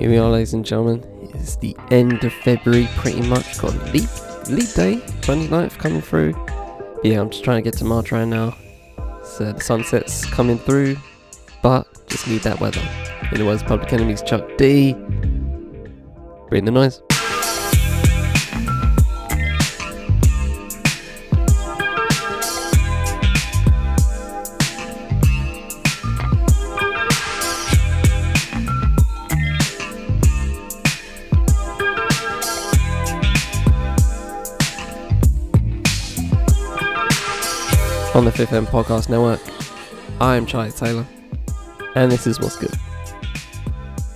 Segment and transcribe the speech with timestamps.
[0.00, 1.04] Here we are, ladies and gentlemen.
[1.34, 3.58] It's the end of February, pretty much.
[3.58, 4.08] Got leap
[4.48, 6.32] leap day, 29th coming through.
[6.32, 8.56] But yeah, I'm just trying to get to March right now.
[9.22, 10.96] So the sunset's coming through,
[11.62, 12.80] but just need that weather.
[13.30, 14.94] In the words Public Enemy's, Chuck D.
[16.48, 17.02] Bring the noise.
[38.14, 39.40] On the 5th M Podcast Network.
[40.20, 41.06] I am Charlie Taylor,
[41.94, 42.74] and this is What's Good.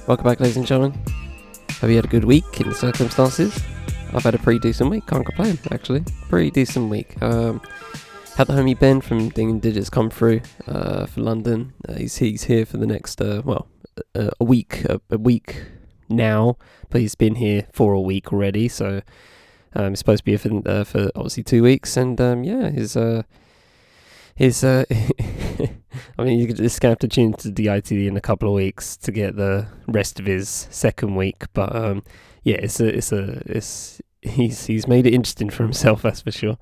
[0.08, 1.00] Welcome back, ladies and gentlemen.
[1.80, 3.56] Have you had a good week in the circumstances?
[4.12, 6.02] I've had a pretty decent week, can't complain, actually.
[6.28, 7.22] Pretty decent week.
[7.22, 7.60] Um,
[8.36, 11.72] had the homie Ben from Ding and Digits come through uh, for London.
[11.88, 13.68] Uh, he's, he's here for the next, uh, well,
[14.16, 15.66] a week, a, a, week
[16.08, 16.56] now,
[16.90, 19.02] but he's been here for a week already, so
[19.76, 22.70] um, he's supposed to be here for, uh, for obviously two weeks, and um, yeah,
[22.70, 23.22] his uh,
[24.34, 24.84] his uh
[26.18, 28.96] I mean you're just gonna have to tune to DITD in a couple of weeks
[28.98, 31.44] to get the rest of his second week.
[31.52, 32.02] But um
[32.42, 36.30] yeah, it's a it's a it's he's he's made it interesting for himself, that's for
[36.32, 36.58] sure.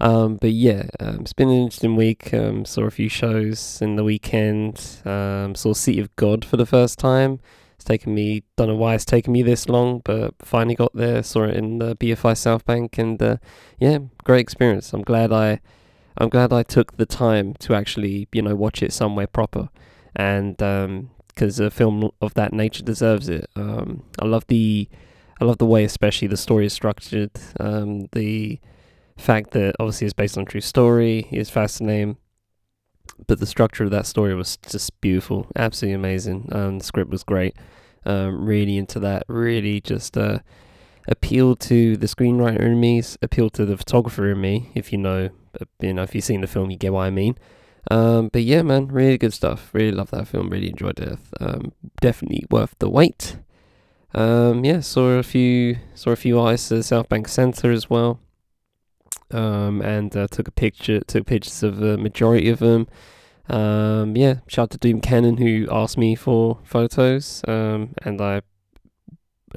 [0.00, 2.32] Um, but yeah, um, it's been an interesting week.
[2.32, 5.00] Um, saw a few shows in the weekend.
[5.04, 7.40] Um, saw City of God for the first time.
[7.74, 11.22] It's taken me, don't know why it's taken me this long, but finally got there.
[11.22, 13.36] Saw it in the BFI South Bank, and uh,
[13.78, 14.92] yeah, great experience.
[14.92, 15.60] I'm glad I
[16.18, 19.68] I'm glad I took the time to actually, you know, watch it somewhere proper,
[20.16, 23.48] and because um, a film of that nature deserves it.
[23.54, 24.88] Um, I love the,
[25.40, 27.30] I love the way, especially the story is structured.
[27.60, 28.58] Um, the
[29.16, 32.16] fact that obviously it's based on true story is fascinating,
[33.28, 36.48] but the structure of that story was just beautiful, absolutely amazing.
[36.50, 37.56] Um, the script was great.
[38.04, 39.24] Um, really into that.
[39.28, 40.38] Really just uh,
[41.06, 45.30] appealed to the screenwriter in me, appealed to the photographer in me, if you know
[45.80, 47.36] you know, if you've seen the film, you get what I mean.
[47.90, 49.70] Um, but yeah, man, really good stuff.
[49.72, 50.50] Really love that film.
[50.50, 51.18] Really enjoyed it.
[51.40, 53.38] Um, definitely worth the wait.
[54.14, 58.20] Um, yeah, saw a few saw a few artists at South Bank Centre as well.
[59.30, 62.88] Um, and uh, took a picture, took pictures of the majority of them.
[63.48, 67.42] Um, yeah, shout out to Doom Cannon who asked me for photos.
[67.46, 68.42] Um, and I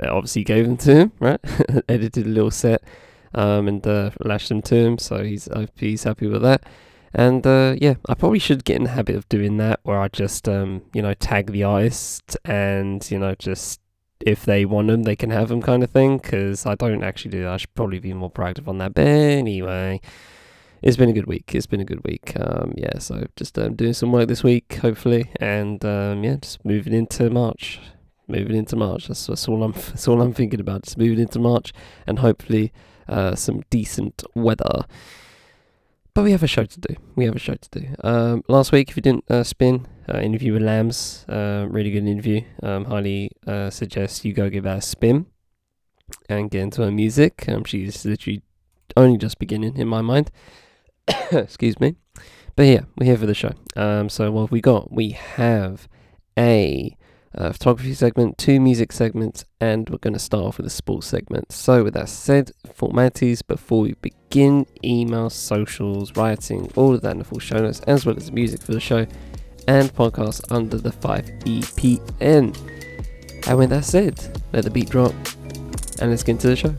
[0.04, 1.12] obviously gave them to him.
[1.20, 1.40] Right,
[1.90, 2.84] edited a little set
[3.34, 4.98] um, and uh, lash them to him.
[4.98, 6.64] So he's he's happy with that.
[7.14, 10.08] And uh, yeah, I probably should get in the habit of doing that, where I
[10.08, 13.82] just um, you know tag the artist and you know just
[14.22, 16.18] if they want them, they can have them kind of thing.
[16.18, 17.52] Because I don't actually do that.
[17.52, 18.94] I should probably be more proactive on that.
[18.94, 20.00] But anyway,
[20.82, 21.54] it's been a good week.
[21.54, 22.34] It's been a good week.
[22.40, 26.64] Um, yeah, so just um, doing some work this week, hopefully, and um, yeah, just
[26.64, 27.80] moving into March.
[28.28, 29.08] Moving into March.
[29.08, 29.72] That's, that's all I'm.
[29.76, 30.84] That's all I'm thinking about.
[30.84, 31.74] Just moving into March,
[32.08, 32.72] and hopefully
[33.08, 34.86] uh, some decent weather.
[36.14, 36.96] But we have a show to do.
[37.16, 37.88] We have a show to do.
[38.04, 42.06] Um, last week, if you didn't uh, spin, uh, interview with Lambs, uh, really good
[42.06, 42.42] interview.
[42.62, 45.28] Um, highly uh, suggest you go give that a spin
[46.28, 47.46] and get into her music.
[47.48, 48.42] Um, she's literally
[48.98, 50.32] only just beginning in my mind.
[51.32, 51.96] Excuse me.
[52.58, 53.54] But yeah, we're here for the show.
[53.78, 54.92] Um, so what have we got?
[54.92, 55.88] We have
[56.38, 56.98] a
[57.36, 61.08] uh, photography segment, two music segments, and we're going to start off with a sports
[61.08, 61.52] segment.
[61.52, 67.20] So, with that said, formalities before we begin email, socials, writing, all of that in
[67.20, 69.06] the full show notes, as well as music for the show
[69.68, 72.58] and podcast under the 5EPN.
[73.48, 75.14] And with that said, let the beat drop
[76.00, 76.76] and let's get into the show.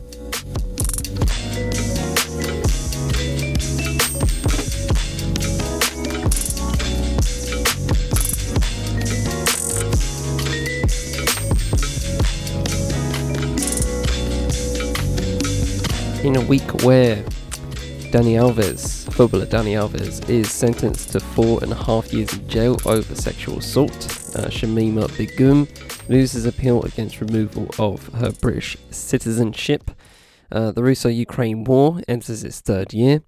[16.23, 17.17] In a week where
[18.13, 22.77] Dani Alves, footballer Dani Alves, is sentenced to four and a half years in jail
[22.85, 23.91] over sexual assault.
[23.91, 25.67] Uh, Shamima Begum
[26.07, 29.91] loses appeal against removal of her British citizenship.
[30.49, 33.21] Uh, the Russo-Ukraine war enters its third year.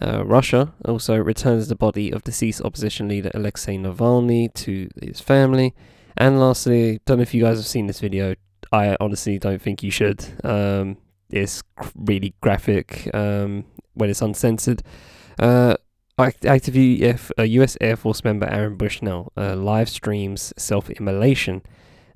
[0.00, 5.74] Uh, Russia also returns the body of deceased opposition leader Alexei Navalny to his family.
[6.16, 8.34] And lastly, don't know if you guys have seen this video.
[8.72, 10.24] I honestly don't think you should.
[10.42, 10.96] Um,
[11.32, 11.62] is
[11.94, 13.64] really graphic um,
[13.94, 14.82] when it's uncensored.
[15.38, 15.76] Uh,
[16.18, 16.76] active
[17.38, 17.76] uh, U.S.
[17.80, 21.62] Air Force member Aaron Bushnell uh, live streams self-immolation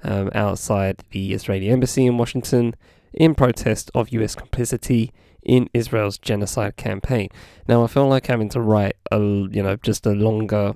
[0.02, 2.74] um, outside the Israeli embassy in Washington
[3.12, 4.34] in protest of U.S.
[4.34, 7.28] complicity in Israel's genocide campaign.
[7.68, 10.74] Now, I felt like having to write a you know just a longer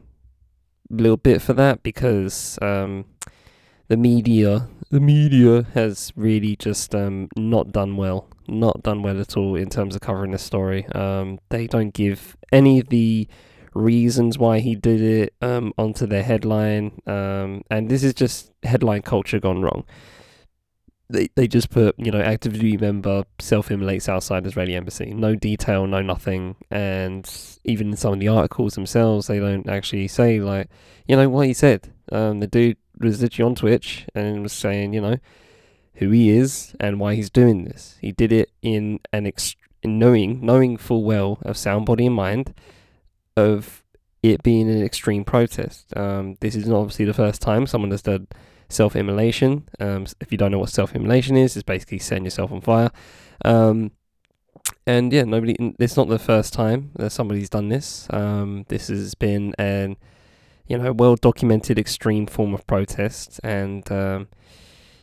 [0.89, 3.05] little bit for that because um,
[3.89, 9.37] the media the media has really just um, not done well, not done well at
[9.37, 10.87] all in terms of covering this story.
[10.89, 13.29] Um, they don't give any of the
[13.75, 19.03] reasons why he did it um, onto their headline, um, and this is just headline
[19.03, 19.85] culture gone wrong.
[21.09, 25.13] They they just put you know active duty member self immolates outside Israeli embassy.
[25.13, 27.29] No detail, no nothing, and
[27.65, 30.69] even in some of the articles themselves, they don't actually say like
[31.09, 31.93] you know what he said.
[32.13, 35.17] Um, the dude was literally on Twitch and was saying, you know,
[36.01, 37.97] who he is and why he's doing this.
[38.01, 39.31] He did it in an
[39.83, 42.55] in knowing knowing full well of sound body and mind
[43.37, 43.83] of
[44.23, 45.97] it being an extreme protest.
[45.97, 48.27] Um, this is not obviously the first time someone has done
[48.69, 49.69] self-immolation.
[49.79, 52.91] Um, if you don't know what self-immolation is, it's basically setting yourself on fire.
[53.45, 53.93] Um,
[54.87, 55.55] and yeah, nobody.
[55.79, 58.07] It's not the first time that somebody's done this.
[58.11, 59.97] Um, this has been an
[60.71, 63.41] you know, well documented extreme form of protest.
[63.43, 64.29] And um,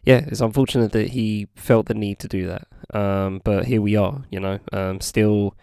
[0.08, 2.98] yeah, it's unfortunate that he felt the need to do that.
[2.98, 5.54] Um, but here we are, you know, um, still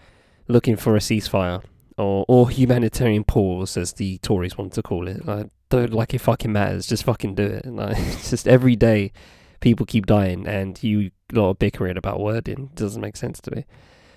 [0.49, 1.63] looking for a ceasefire
[1.97, 5.25] or, or humanitarian pause, as the Tories want to call it.
[5.25, 7.65] Like, don't like it fucking matters, just fucking do it.
[7.65, 7.97] Like,
[8.29, 9.13] just every day
[9.61, 12.69] people keep dying and you lot of bickering about wording.
[12.71, 13.65] It doesn't make sense to me.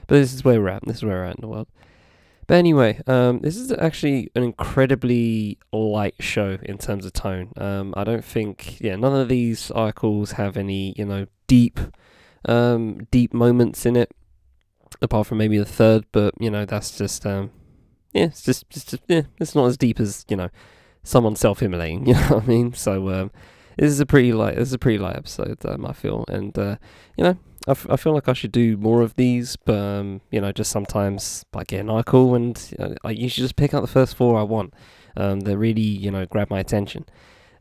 [0.07, 0.85] But this is where we're at.
[0.85, 1.69] This is where we're at in the world.
[2.47, 7.51] But anyway, um, this is actually an incredibly light show in terms of tone.
[7.57, 11.77] Um, I don't think, yeah, none of these articles have any, you know, deep,
[12.45, 14.11] um, deep moments in it,
[15.01, 16.05] apart from maybe the third.
[16.13, 17.51] But you know, that's just, um,
[18.13, 20.49] yeah, it's just, it's just, yeah, it's not as deep as you know,
[21.03, 22.07] someone self-immolating.
[22.07, 22.73] You know what I mean?
[22.73, 23.31] So, um,
[23.77, 26.57] this is a pretty light, this is a pretty light episode, um, I feel, and
[26.57, 26.77] uh,
[27.17, 27.37] you know,
[27.67, 30.51] I, f- I feel like I should do more of these, but um, you know,
[30.51, 34.15] just sometimes I get an article and know, I usually just pick out the first
[34.15, 34.73] four I want.
[35.17, 37.05] Um, that really you know grab my attention,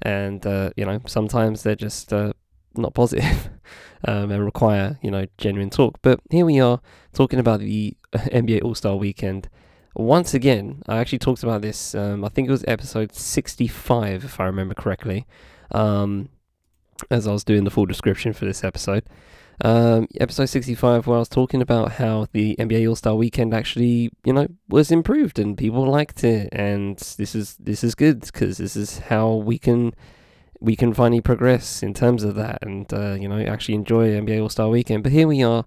[0.02, 2.34] and uh, you know sometimes they're just uh,
[2.76, 3.48] not positive
[4.04, 5.98] um, and require you know genuine talk.
[6.02, 6.80] But here we are
[7.14, 9.48] talking about the NBA All Star Weekend.
[9.94, 11.94] Once again, I actually talked about this.
[11.94, 15.26] Um, I think it was episode sixty-five, if I remember correctly.
[15.70, 16.28] Um,
[17.10, 19.04] as I was doing the full description for this episode.
[19.62, 24.10] Um, episode 65, where I was talking about how the NBA All Star Weekend actually,
[24.24, 28.58] you know, was improved and people liked it, and this is this is good because
[28.58, 29.94] this is how we can
[30.60, 34.42] we can finally progress in terms of that, and uh, you know, actually enjoy NBA
[34.42, 35.02] All Star Weekend.
[35.02, 35.64] But here we are,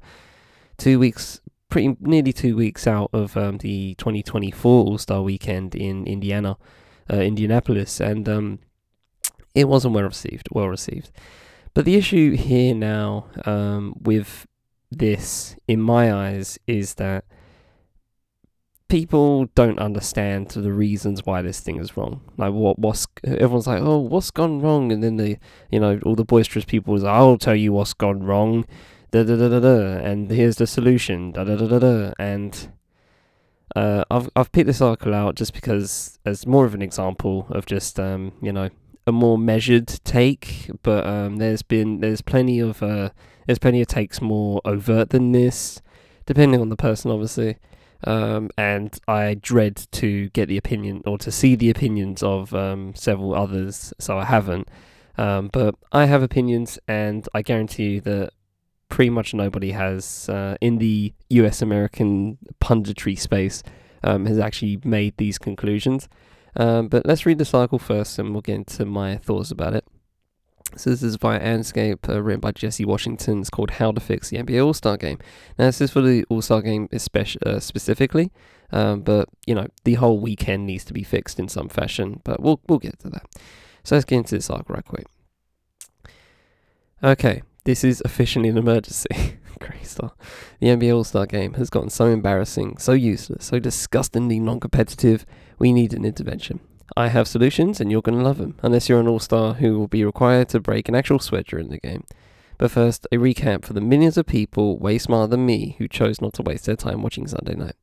[0.78, 6.06] two weeks, pretty nearly two weeks out of um, the 2024 All Star Weekend in
[6.06, 6.58] Indiana,
[7.12, 8.60] uh, Indianapolis, and um,
[9.56, 10.48] it wasn't well received.
[10.52, 11.10] Well received.
[11.80, 14.46] But the issue here now um, with
[14.92, 17.24] this, in my eyes, is that
[18.90, 22.20] people don't understand the reasons why this thing is wrong.
[22.36, 24.92] Like what what's everyone's like, oh, what's gone wrong?
[24.92, 25.38] And then the
[25.72, 28.66] you know all the boisterous people is, I'll tell you what's gone wrong.
[29.12, 30.00] Da da da da da.
[30.00, 31.31] And here's the solution.
[31.31, 32.14] Da da da da da.
[32.20, 32.74] And
[33.74, 37.66] uh, I've I've picked this article out just because as more of an example of
[37.66, 38.70] just um you know
[39.10, 43.10] a more measured take, but um, there's been there's plenty of uh,
[43.46, 45.82] there's plenty of takes more overt than this,
[46.26, 47.58] depending on the person, obviously.
[48.06, 52.96] Um, and I dread to get the opinion or to see the opinions of um,
[52.96, 54.70] several others, so I haven't.
[55.18, 58.31] Um, but I have opinions, and I guarantee you that
[58.88, 61.62] pretty much nobody has uh, in the U.S.
[61.62, 63.62] American punditry space
[64.04, 66.07] um, has actually made these conclusions.
[66.56, 69.86] Um, but let's read the cycle first and we'll get into my thoughts about it.
[70.76, 73.42] So this is via Andscape, uh, written by Jesse Washington.
[73.42, 75.18] It's called "How to Fix the NBA All Star Game."
[75.58, 78.32] Now, this is for the All Star Game especially, uh, specifically,
[78.72, 82.22] um, but you know the whole weekend needs to be fixed in some fashion.
[82.24, 83.26] But we'll we'll get to that.
[83.84, 85.08] So let's get into this article right quick.
[87.04, 89.08] Okay, this is officially an emergency.
[89.84, 90.14] Start.
[90.60, 95.26] The NBA All Star Game has gotten so embarrassing, so useless, so disgustingly non-competitive
[95.59, 96.61] we need an intervention.
[96.97, 99.78] I have solutions and you're going to love them, unless you're an all star who
[99.78, 102.06] will be required to break an actual sweat during the game.
[102.57, 106.19] But first, a recap for the millions of people way smarter than me who chose
[106.19, 107.75] not to waste their time watching Sunday night.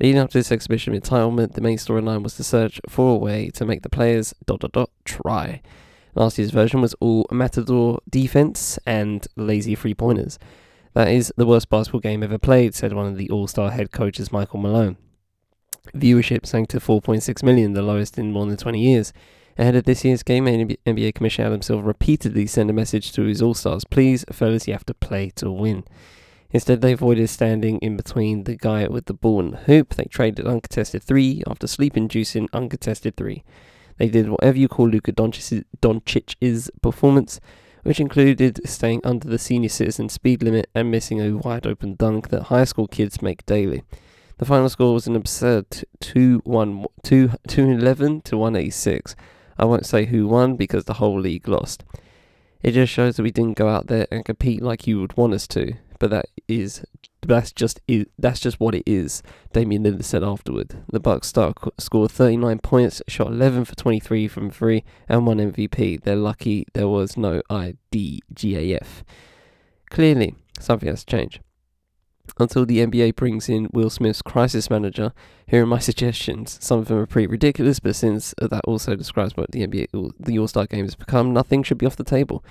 [0.00, 3.18] Leading up to this exhibition of entitlement, the main storyline was to search for a
[3.18, 5.60] way to make the players dot dot dot try.
[6.14, 10.38] Last year's version was all matador defense and lazy three pointers.
[10.94, 13.90] That is the worst basketball game ever played, said one of the all star head
[13.90, 14.96] coaches, Michael Malone.
[15.94, 19.12] Viewership sank to 4.6 million, the lowest in more than 20 years.
[19.56, 23.42] Ahead of this year's game, NBA Commissioner Adam Silver repeatedly sent a message to his
[23.42, 25.84] All Stars Please, fellas, you have to play to win.
[26.50, 29.94] Instead, they avoided standing in between the guy with the ball and the hoop.
[29.94, 33.44] They traded uncontested three after sleep inducing uncontested three.
[33.98, 37.40] They did whatever you call Luka Doncic's Doncic's performance,
[37.82, 42.28] which included staying under the senior citizen speed limit and missing a wide open dunk
[42.28, 43.82] that high school kids make daily.
[44.38, 45.66] The final score was an absurd
[46.00, 49.16] 2 1 2 211 to 186.
[49.58, 51.82] I won't say who won because the whole league lost.
[52.62, 55.34] It just shows that we didn't go out there and compete like you would want
[55.34, 56.84] us to, but that is
[57.20, 57.80] that's just
[58.16, 59.24] that's just what it is.
[59.52, 60.84] Damian Lillard said afterward.
[60.88, 66.02] The Bucks star scored 39 points, shot 11 for 23 from three, and won MVP.
[66.02, 69.02] They're lucky there was no IDGAF.
[69.90, 71.40] Clearly, something has to change
[72.38, 75.12] until the NBA brings in Will Smith's crisis manager.
[75.46, 76.58] Here are my suggestions.
[76.60, 80.38] Some of them are pretty ridiculous, but since that also describes what the NBA, the
[80.38, 82.44] All Star game has become, nothing should be off the table.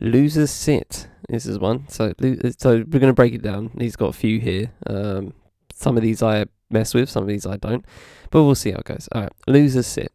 [0.00, 1.08] Losers sit.
[1.28, 1.88] This is one.
[1.88, 2.12] So,
[2.58, 3.70] so we're going to break it down.
[3.78, 4.72] He's got a few here.
[4.86, 5.34] Um,
[5.74, 7.84] some of these I mess with, some of these I don't,
[8.30, 9.08] but we'll see how it goes.
[9.12, 10.12] All right, losers sit.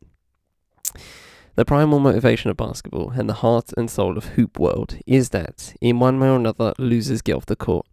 [1.56, 5.76] The primal motivation of basketball and the heart and soul of hoop world is that,
[5.82, 7.86] in one way or another, losers get off the court.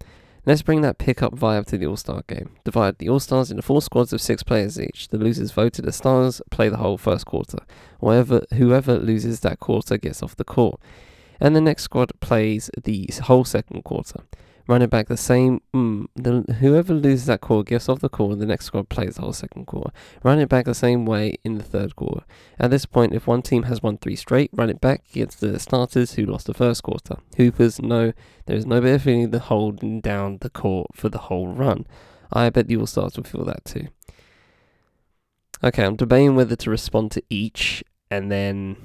[0.47, 2.50] Let's bring that pickup vibe to the All Star game.
[2.64, 5.09] Divide the All Stars into four squads of six players each.
[5.09, 7.59] The losers voted as stars play the whole first quarter.
[8.00, 10.80] Whoever, whoever loses that quarter gets off the court.
[11.40, 14.20] And the next squad plays the whole second quarter
[14.71, 15.61] run it back the same.
[15.75, 18.37] Mm, the, whoever loses that quarter gets off the quarter.
[18.37, 19.91] The next squad plays the whole second quarter.
[20.23, 22.25] Run it back the same way in the third quarter.
[22.59, 25.59] At this point, if one team has won three straight, run it back against the
[25.59, 27.17] starters who lost the first quarter.
[27.37, 28.12] Hoopers know
[28.47, 31.85] there is no better feeling than holding down the court for the whole run.
[32.33, 33.89] I bet the All Stars will feel that too.
[35.65, 38.77] Okay, I'm debating whether to respond to each and then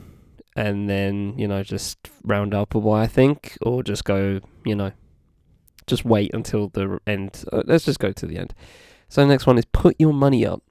[0.56, 4.92] and then you know just round up what I think, or just go you know
[5.88, 7.44] just wait until the end.
[7.51, 8.54] Uh, let's just go to the end.
[9.10, 10.62] So the next one is put your money up.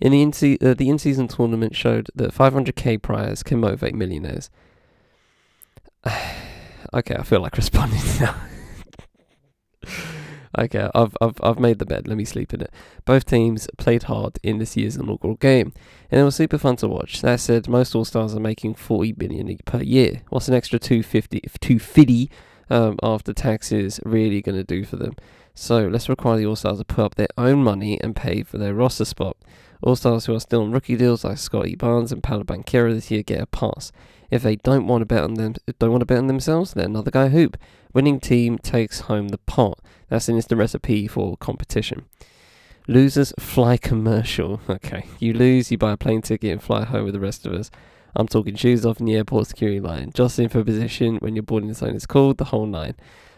[0.00, 0.30] In the in
[0.66, 4.50] uh, the in-season tournament showed that 500k prize can motivate millionaires.
[6.94, 8.34] okay, I feel like responding now.
[10.58, 12.08] okay, I've I've I've made the bed.
[12.08, 12.72] Let me sleep in it.
[13.04, 15.74] Both teams played hard in this year's inaugural game,
[16.10, 17.20] and it was super fun to watch.
[17.20, 20.22] That said, most All Stars are making 40 billion per year.
[20.30, 22.30] What's an extra 250 250
[22.70, 25.14] um, after taxes really going to do for them.
[25.54, 28.56] So let's require the All Stars to put up their own money and pay for
[28.56, 29.36] their roster spot.
[29.82, 33.10] All Stars who are still on rookie deals like Scottie Barnes and Paolo Banchero this
[33.10, 33.92] year get a pass.
[34.30, 36.86] If they don't want to bet on them, don't want to bet on themselves, let
[36.86, 37.56] another guy hoop.
[37.92, 39.80] Winning team takes home the pot.
[40.08, 42.04] That's an instant recipe for competition.
[42.86, 44.60] Losers fly commercial.
[44.70, 47.52] Okay, you lose, you buy a plane ticket and fly home with the rest of
[47.52, 47.70] us.
[48.16, 51.72] I'm talking shoes off in the airport security line, jostling for position when your boarding
[51.74, 52.94] sign is called, the whole nine.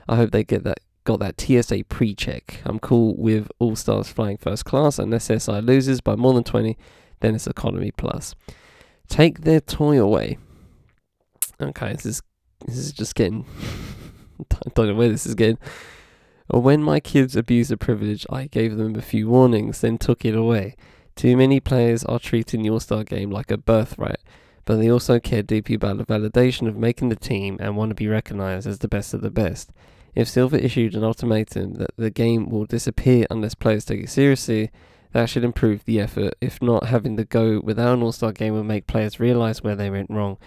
[0.09, 2.61] I hope they get that got that TSA pre-check.
[2.65, 6.77] I'm cool with all stars flying first class, unless SI loses by more than 20,
[7.21, 8.35] then it's economy plus.
[9.09, 10.39] Take their toy away.
[11.61, 12.23] Okay, this is
[12.67, 13.45] this is just getting.
[14.53, 15.59] I don't know where this is getting.
[16.49, 20.35] When my kids abused a privilege, I gave them a few warnings, then took it
[20.35, 20.77] away.
[21.15, 24.21] Too many players are treating the All Star game like a birthright
[24.65, 27.95] but they also care deeply about the validation of making the team and want to
[27.95, 29.71] be recognized as the best of the best.
[30.15, 34.71] If Silver issued an ultimatum that the game will disappear unless players take it seriously,
[35.13, 36.35] that should improve the effort.
[36.41, 39.77] If not, having to go without an All Star game will make players realize where
[39.77, 40.39] they went wrong,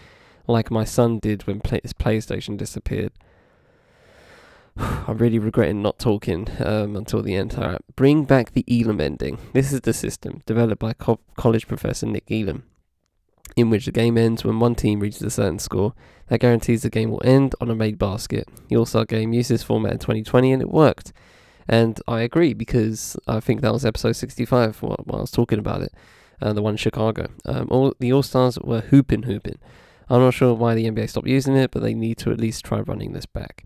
[0.47, 3.11] like my son did when play- his PlayStation disappeared.
[4.77, 7.55] I'm really regretting not talking um, until the end.
[7.55, 9.39] Alright, bring back the Elam ending.
[9.53, 12.63] This is the system developed by co- college professor Nick Elam
[13.55, 15.93] in which the game ends when one team reaches a certain score.
[16.27, 18.47] That guarantees the game will end on a made basket.
[18.67, 21.13] The All Star game used this format in 2020 and it worked.
[21.67, 25.81] And I agree because I think that was episode 65 while, I was talking about
[25.81, 25.93] it,
[26.41, 27.27] uh, the one in Chicago.
[27.45, 29.57] Um, all the All Stars were hooping, hooping.
[30.09, 32.65] I'm not sure why the NBA stopped using it, but they need to at least
[32.65, 33.65] try running this back.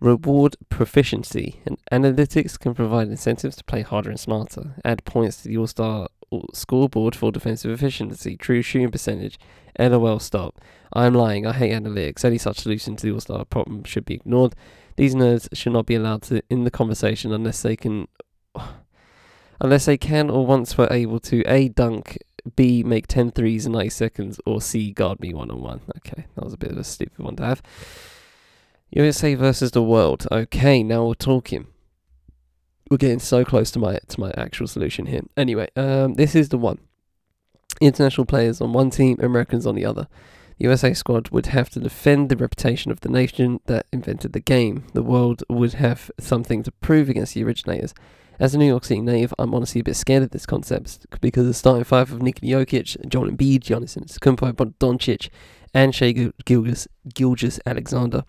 [0.00, 4.74] Reward proficiency, and analytics can provide incentives to play harder and smarter.
[4.84, 6.08] Add points to the All Star
[6.52, 9.38] scoreboard for defensive efficiency, true shooting percentage.
[9.78, 10.60] LOL, stop.
[10.92, 11.46] I'm lying.
[11.46, 12.24] I hate analytics.
[12.24, 14.54] Any such solution to the All Star problem should be ignored.
[14.96, 18.08] These nerds should not be allowed to in the conversation unless they can,
[19.60, 22.18] unless they can or once were able to a dunk,
[22.54, 25.80] b make 10 threes in 90 seconds, or c guard me one on one.
[25.98, 27.62] Okay, that was a bit of a stupid one to have.
[28.90, 30.26] USA versus the world.
[30.30, 31.66] Okay, now we're talking
[32.90, 35.22] we're getting so close to my to my actual solution here.
[35.36, 36.78] Anyway, um, this is the one.
[37.80, 40.08] International players on one team, Americans on the other.
[40.58, 44.40] The USA squad would have to defend the reputation of the nation that invented the
[44.40, 44.84] game.
[44.94, 47.92] The world would have something to prove against the originators.
[48.38, 51.46] As a New York City native, I'm honestly a bit scared of this concept because
[51.46, 55.28] the starting five of Nikola Jokic, Joel Embiid, Giannis Antetokounmpo, Doncic,
[55.74, 56.12] and Shai
[56.44, 58.24] Gilgeous, Gilgeous Alexander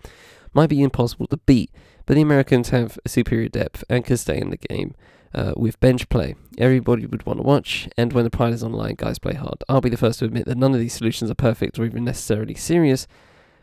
[0.52, 1.70] might be impossible to beat,
[2.08, 4.94] but the Americans have a superior depth and can stay in the game
[5.34, 6.36] uh, with bench play.
[6.56, 9.62] Everybody would want to watch, and when the pride is online, guys play hard.
[9.68, 12.04] I'll be the first to admit that none of these solutions are perfect or even
[12.04, 13.06] necessarily serious,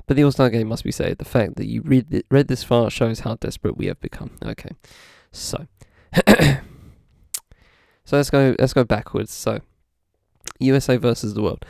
[0.06, 1.18] but the All Star game must be said.
[1.18, 4.38] The fact that you read th- read this far shows how desperate we have become.
[4.46, 4.76] Okay,
[5.32, 5.66] so
[6.28, 6.60] so
[8.12, 9.32] let's go let's go backwards.
[9.32, 9.62] So
[10.60, 11.66] USA versus the world.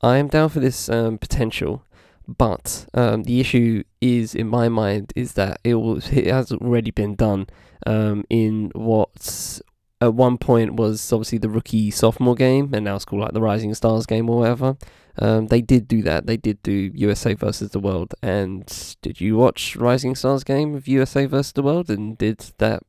[0.00, 1.84] I am down for this um, potential,
[2.26, 6.90] but um, the issue is in my mind is that it was it has already
[6.90, 7.46] been done
[7.86, 9.60] um, in what
[10.00, 13.40] at one point was obviously the rookie sophomore game, and now it's called like the
[13.40, 14.76] Rising Stars game or whatever.
[15.18, 16.26] Um, they did do that.
[16.26, 18.14] They did do USA versus the world.
[18.22, 18.66] And
[19.00, 21.88] did you watch Rising Stars game of USA versus the world?
[21.88, 22.82] And did that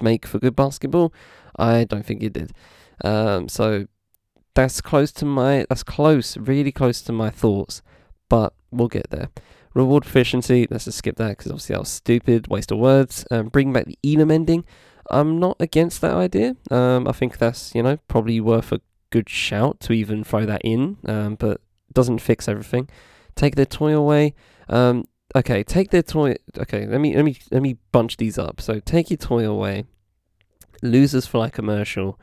[0.00, 1.12] make for good basketball?
[1.56, 2.52] I don't think it did.
[3.04, 3.86] Um, so
[4.54, 5.66] that's close to my.
[5.68, 7.82] That's close, really close to my thoughts.
[8.28, 9.28] But we'll get there.
[9.74, 13.26] Reward efficiency, let's just skip that because obviously that was stupid, waste of words.
[13.30, 14.64] Um, bring back the Elam ending.
[15.10, 16.56] I'm not against that idea.
[16.70, 20.60] Um, I think that's, you know, probably worth a good shout to even throw that
[20.64, 21.60] in, um, but
[21.92, 22.88] doesn't fix everything.
[23.34, 24.34] Take their toy away.
[24.68, 25.04] Um,
[25.34, 26.36] okay, take their toy.
[26.56, 28.60] Okay, let me let me let me bunch these up.
[28.60, 29.84] So take your toy away.
[30.82, 32.18] Losers fly commercial,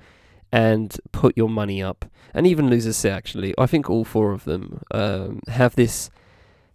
[0.52, 2.06] and put your money up.
[2.34, 6.10] And even losers say actually, I think all four of them um, have this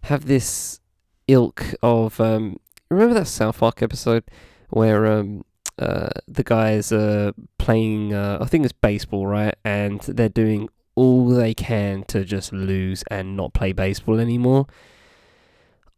[0.03, 0.79] have this
[1.27, 2.57] ilk of um,
[2.89, 4.23] remember that South Park episode
[4.69, 5.43] where um,
[5.79, 11.29] uh, the guys are playing uh, I think it's baseball right and they're doing all
[11.29, 14.65] they can to just lose and not play baseball anymore.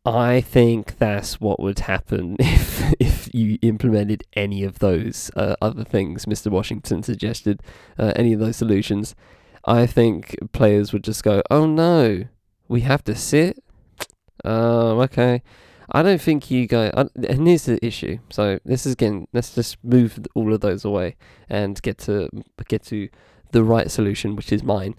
[0.06, 5.84] I think that's what would happen if if you implemented any of those uh, other
[5.84, 6.52] things Mr.
[6.52, 7.62] Washington suggested,
[7.98, 9.16] uh, any of those solutions.
[9.66, 12.26] I think players would just go, "Oh no,
[12.68, 13.64] we have to sit
[14.46, 15.42] um, okay.
[15.92, 16.92] I don't think you guys.
[16.94, 18.20] Uh, and here's the issue.
[18.30, 19.28] So this is again.
[19.34, 21.16] Let's just move all of those away
[21.50, 22.30] and get to
[22.68, 23.10] get to
[23.52, 24.96] the right solution, which is mine.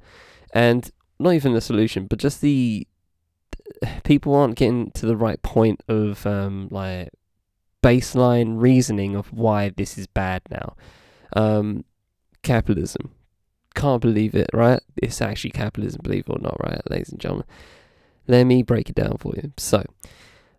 [0.52, 2.86] And not even the solution, but just the
[4.04, 7.10] people aren't getting to the right point of um, like
[7.82, 10.74] baseline reasoning of why this is bad now.
[11.36, 11.84] Um,
[12.42, 13.12] capitalism.
[13.74, 14.80] Can't believe it, right?
[14.96, 17.46] It's actually capitalism, believe it or not, right, ladies and gentlemen.
[18.26, 19.52] Let me break it down for you.
[19.56, 19.84] So,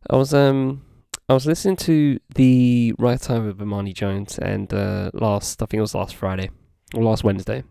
[0.10, 0.84] I was um
[1.30, 5.80] I was listening to the right time of Bomani Jones and uh, last I think
[5.80, 6.50] it was last Friday
[6.94, 7.64] or last Wednesday.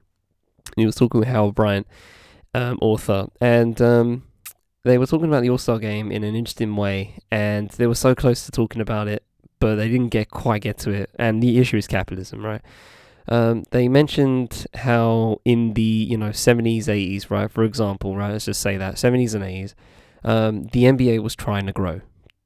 [0.76, 1.86] He was talking with Howard Bryant,
[2.54, 4.22] um, author, and um,
[4.84, 7.94] they were talking about the All Star game in an interesting way, and they were
[7.94, 9.24] so close to talking about it,
[9.58, 11.10] but they didn't get quite get to it.
[11.18, 12.62] And the issue is capitalism, right?
[13.28, 18.46] Um, they mentioned how in the you know 70s 80s right for example right let's
[18.46, 19.74] just say that 70s and 80s
[20.24, 22.00] um, the NBA was trying to grow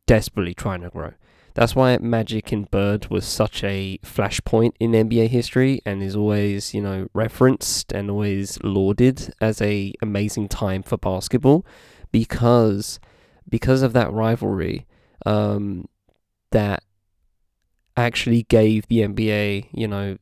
[0.07, 1.13] desperately trying to grow.
[1.55, 6.75] That's why Magic and Bird was such a flashpoint in NBA history and is always
[6.75, 11.65] you know referenced and always lauded as a amazing time for basketball
[12.11, 12.99] because
[13.49, 14.87] because of that rivalry
[15.27, 15.87] um,
[16.51, 16.83] that
[17.97, 20.17] actually gave the NBA, you know,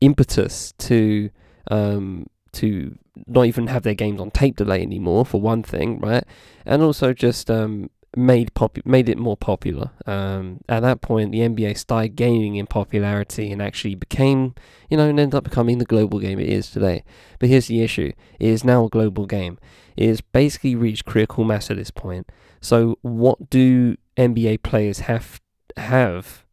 [0.00, 1.30] impetus to
[1.70, 6.24] um, to not even have their games on tape delay anymore for one thing, right?
[6.64, 9.90] And also just um, made pop made it more popular.
[10.06, 14.54] Um, at that point, the NBA started gaining in popularity and actually became,
[14.90, 17.04] you know, and ended up becoming the global game it is today.
[17.38, 19.58] But here's the issue: it is now a global game.
[19.96, 22.30] It has basically reached critical mass at this point.
[22.60, 25.40] So, what do NBA players have
[25.76, 26.44] have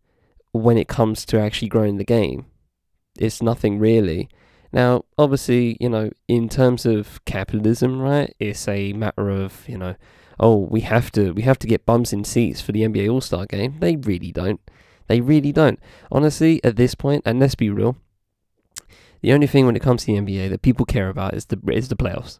[0.51, 2.45] when it comes to actually growing the game?
[3.17, 4.29] It's nothing really.
[4.71, 9.95] Now, obviously, you know, in terms of capitalism, right, it's a matter of, you know,
[10.39, 13.21] oh, we have to we have to get bums in seats for the NBA All
[13.21, 13.77] Star game.
[13.79, 14.59] They really don't.
[15.07, 15.79] They really don't.
[16.11, 17.97] Honestly, at this point, and let's be real,
[19.21, 21.59] the only thing when it comes to the NBA that people care about is the
[21.71, 22.39] is the playoffs.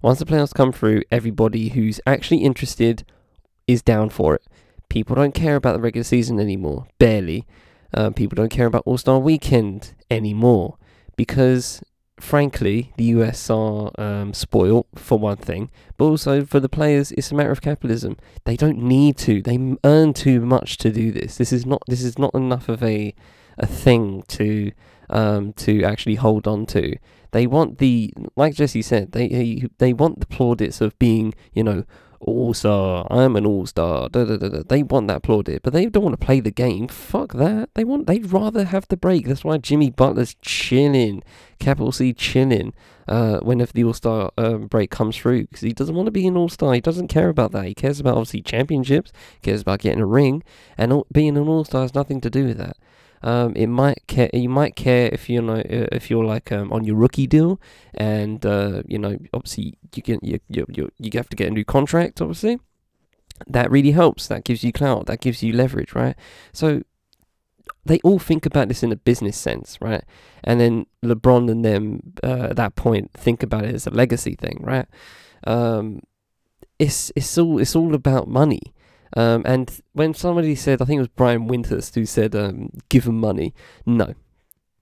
[0.00, 3.04] Once the playoffs come through, everybody who's actually interested
[3.66, 4.42] is down for it.
[4.88, 7.46] People don't care about the regular season anymore, barely.
[7.94, 10.76] Uh, people don't care about All Star Weekend anymore
[11.16, 11.82] because,
[12.18, 17.30] frankly, the US are um, spoiled for one thing, but also for the players, it's
[17.30, 18.16] a matter of capitalism.
[18.44, 19.40] They don't need to.
[19.40, 21.36] They earn too much to do this.
[21.36, 21.82] This is not.
[21.86, 23.14] This is not enough of a
[23.56, 24.72] a thing to
[25.10, 26.96] um, to actually hold on to.
[27.32, 31.84] They want the, like Jesse said, they they want the plaudits of being, you know,
[32.24, 33.06] all star.
[33.10, 34.08] I'm an all star.
[34.08, 36.88] They want that plaudit, but they don't want to play the game.
[36.88, 37.70] Fuck that.
[37.74, 38.06] They want.
[38.06, 39.26] They'd rather have the break.
[39.26, 41.22] That's why Jimmy Butler's chilling,
[41.58, 42.72] capital C chilling.
[43.06, 46.26] Uh, whenever the All Star um, break comes through, because he doesn't want to be
[46.26, 46.72] an All Star.
[46.72, 47.66] He doesn't care about that.
[47.66, 49.12] He cares about obviously championships.
[49.42, 50.42] Cares about getting a ring,
[50.78, 52.78] and all, being an All Star has nothing to do with that.
[53.24, 54.28] Um, it might care.
[54.34, 57.58] You might care if you know if you're like um, on your rookie deal,
[57.94, 61.50] and uh, you know obviously you get you you you you have to get a
[61.50, 62.20] new contract.
[62.20, 62.60] Obviously,
[63.46, 64.28] that really helps.
[64.28, 65.06] That gives you clout.
[65.06, 66.16] That gives you leverage, right?
[66.52, 66.82] So
[67.86, 70.04] they all think about this in a business sense, right?
[70.42, 74.34] And then LeBron and them uh, at that point think about it as a legacy
[74.34, 74.86] thing, right?
[75.46, 76.02] Um,
[76.78, 78.74] it's it's all it's all about money.
[79.16, 83.04] Um, and when somebody said, I think it was Brian Windhorst who said, um, give
[83.04, 83.54] them money.
[83.86, 84.14] No,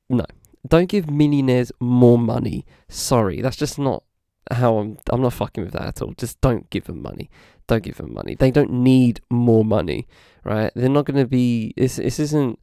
[0.08, 0.24] no.
[0.66, 2.64] Don't give millionaires more money.
[2.88, 4.04] Sorry, that's just not
[4.50, 4.98] how I'm.
[5.10, 6.14] I'm not fucking with that at all.
[6.16, 7.30] Just don't give them money.
[7.66, 8.34] Don't give them money.
[8.34, 10.06] They don't need more money,
[10.44, 10.70] right?
[10.74, 11.74] They're not going to be.
[11.76, 12.58] This, this isn't.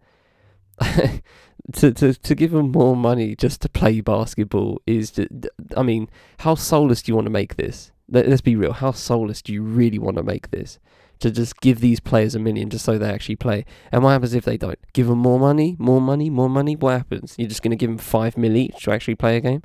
[1.73, 5.19] to, to to give them more money just to play basketball is
[5.75, 7.91] I mean, how soulless do you want to make this?
[8.10, 8.73] Let, us be real.
[8.73, 10.79] How soulless do you really want to make this?
[11.19, 13.65] To just give these players a million just so they actually play.
[13.91, 14.79] And what happens if they don't?
[14.93, 16.75] Give them more money, more money, more money.
[16.75, 17.36] What happens?
[17.38, 19.62] You're just going to give them five mil each to actually play a game?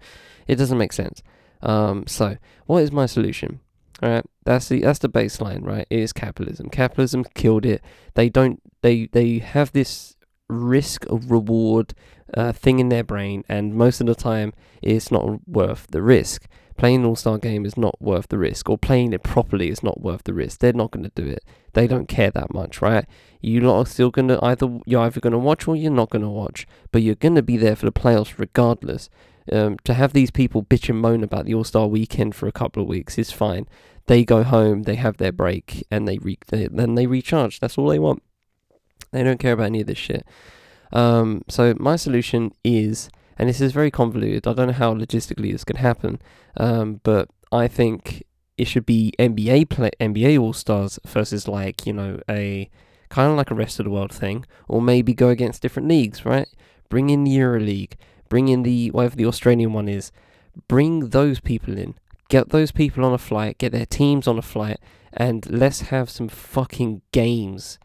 [0.47, 1.23] It doesn't make sense.
[1.63, 2.37] Um, so
[2.67, 3.61] what is my solution?
[4.03, 5.87] All right, that's the that's the baseline, right?
[5.89, 6.69] It is capitalism.
[6.69, 7.83] Capitalism killed it.
[8.15, 8.61] They don't.
[8.83, 10.17] They they have this
[10.49, 11.95] risk of reward
[12.35, 16.47] uh, thing in their brain, and most of the time, it's not worth the risk
[16.77, 19.83] playing an All Star game is not worth the risk, or playing it properly is
[19.83, 20.61] not worth the risk.
[20.61, 21.45] They're not going to do it.
[21.73, 23.07] They don't care that much, right?
[23.41, 26.11] You lot are still going to either you're either going to watch or you're not
[26.11, 29.11] going to watch, but you're going to be there for the playoffs regardless.
[29.53, 32.53] Um, to have these people bitch and moan about the All Star weekend for a
[32.53, 33.69] couple of weeks is fine.
[34.07, 37.61] They go home, they have their break, and they, re- they then they recharge.
[37.61, 38.23] That's all they want.
[39.13, 40.27] They don't care about any of this shit.
[40.93, 44.47] Um, so my solution is and this is very convoluted.
[44.47, 46.21] I don't know how logistically this could happen,
[46.57, 48.25] um, but I think
[48.57, 52.71] it should be NBA play NBA All Stars versus like you know a
[53.09, 56.25] kind of like a rest of the world thing, or maybe go against different leagues,
[56.25, 56.49] right?
[56.89, 57.97] Bring in the Euro League,
[58.29, 60.13] bring in the whatever the Australian one is,
[60.69, 61.95] bring those people in,
[62.29, 64.79] get those people on a flight, get their teams on a flight,
[65.13, 67.79] and let's have some fucking games.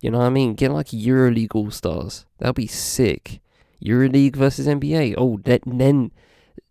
[0.00, 0.54] You know what I mean?
[0.54, 2.26] Get like EuroLeague All Stars.
[2.38, 3.40] That'll be sick.
[3.84, 5.14] EuroLeague versus NBA.
[5.16, 6.12] Oh, that, then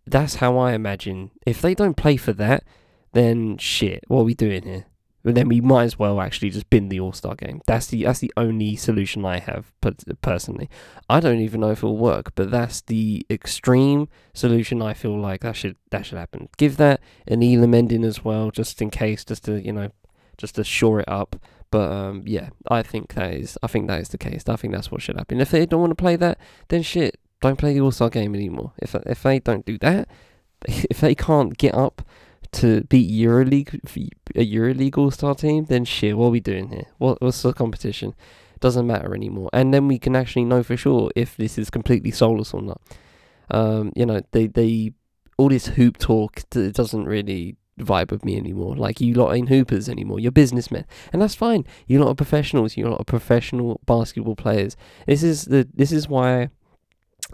[0.06, 1.30] that's how I imagine.
[1.46, 2.64] If they don't play for that,
[3.12, 4.04] then shit.
[4.08, 4.86] What are we doing here?
[5.24, 7.62] But then we might as well actually just bin the All Star game.
[7.66, 9.72] That's the that's the only solution I have
[10.20, 10.68] personally.
[11.08, 14.82] I don't even know if it'll work, but that's the extreme solution.
[14.82, 16.50] I feel like that should that should happen.
[16.58, 19.88] Give that an Elam ending as well, just in case, just to you know,
[20.36, 21.36] just to shore it up.
[21.74, 24.44] But um, yeah, I think that is I think that is the case.
[24.46, 25.40] I think that's what should happen.
[25.40, 28.32] If they don't want to play that, then shit, don't play the All Star game
[28.32, 28.70] anymore.
[28.78, 30.06] If if they don't do that,
[30.68, 32.02] if they can't get up
[32.52, 33.74] to beat EuroLeague
[34.36, 36.86] a EuroLeague All Star team, then shit, what are we doing here?
[36.98, 38.14] What what's the competition?
[38.60, 39.50] Doesn't matter anymore.
[39.52, 42.80] And then we can actually know for sure if this is completely soulless or not.
[43.50, 44.92] Um, you know, they they
[45.38, 48.76] all this hoop talk it doesn't really vibe with me anymore.
[48.76, 50.20] Like you lot ain't hoopers anymore.
[50.20, 51.66] You're businessmen, and that's fine.
[51.86, 52.76] You're not professionals.
[52.76, 54.76] You're not professional basketball players.
[55.06, 56.50] This is the this is why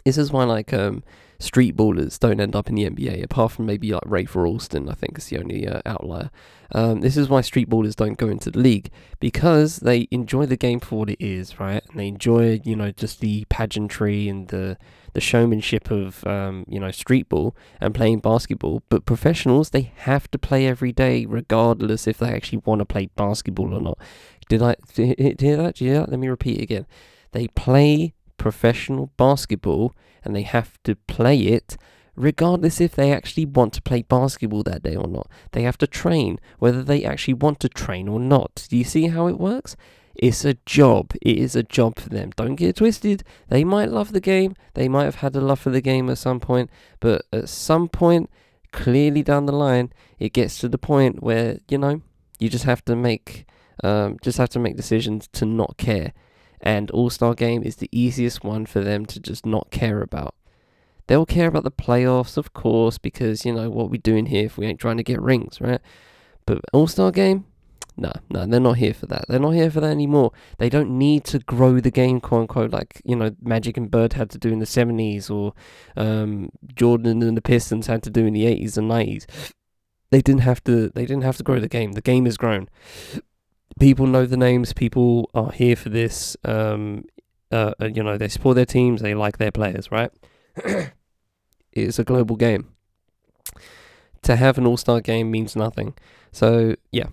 [0.05, 1.03] this is why like um
[1.41, 4.93] street ballers don't end up in the NBA, apart from maybe like Rafer Alston, I
[4.93, 6.31] think is the only uh, outlier.
[6.73, 10.57] Um, this is why street ballers don't go into the league because they enjoy the
[10.57, 11.83] game for what it is, right?
[11.89, 14.77] And they enjoy, you know, just the pageantry and the
[15.13, 18.83] the showmanship of, um, you know, street ball and playing basketball.
[18.89, 23.11] But professionals, they have to play every day, regardless if they actually want to play
[23.17, 23.99] basketball or not.
[24.49, 25.37] Did I hear that?
[25.37, 26.11] Did you hear that?
[26.11, 26.87] Let me repeat again.
[27.33, 29.95] They play professional basketball
[30.25, 31.77] and they have to play it
[32.17, 35.29] regardless if they actually want to play basketball that day or not.
[35.53, 38.67] They have to train, whether they actually want to train or not.
[38.69, 39.77] Do you see how it works?
[40.15, 41.13] It's a job.
[41.23, 42.31] It is a job for them.
[42.37, 43.25] Don't get twisted.
[43.49, 44.55] They might love the game.
[44.75, 46.71] They might have had a love for the game at some point.
[46.99, 48.29] But at some point,
[48.73, 52.03] clearly down the line, it gets to the point where, you know,
[52.39, 53.47] you just have to make
[53.83, 56.13] um, just have to make decisions to not care
[56.61, 60.35] and All Star Game is the easiest one for them to just not care about.
[61.07, 64.59] They'll care about the playoffs, of course, because you know what we're doing here if
[64.59, 65.81] we ain't trying to get rings, right?
[66.47, 67.47] But All Star Game,
[68.01, 69.27] no, no, they're not here for that.
[69.29, 70.33] They're not here for that anymore.
[70.57, 74.15] They don't need to grow the game, quote unquote, like you know Magic and Bird
[74.15, 75.53] had to do in the seventies, or
[75.99, 79.27] um, Jordan and the Pistons had to do in the eighties and nineties.
[80.11, 81.93] they didn't have to they didn't have to grow the game.
[81.93, 82.71] The game is grown.
[83.79, 84.73] People know the names.
[84.73, 86.39] People are here for this.
[86.43, 87.05] Um,
[87.53, 89.03] uh, uh you know, they support their teams.
[89.03, 90.11] They like their players, right?
[91.73, 92.73] it's a global game.
[94.23, 95.95] To have an all star game means nothing.
[96.33, 97.09] So yeah,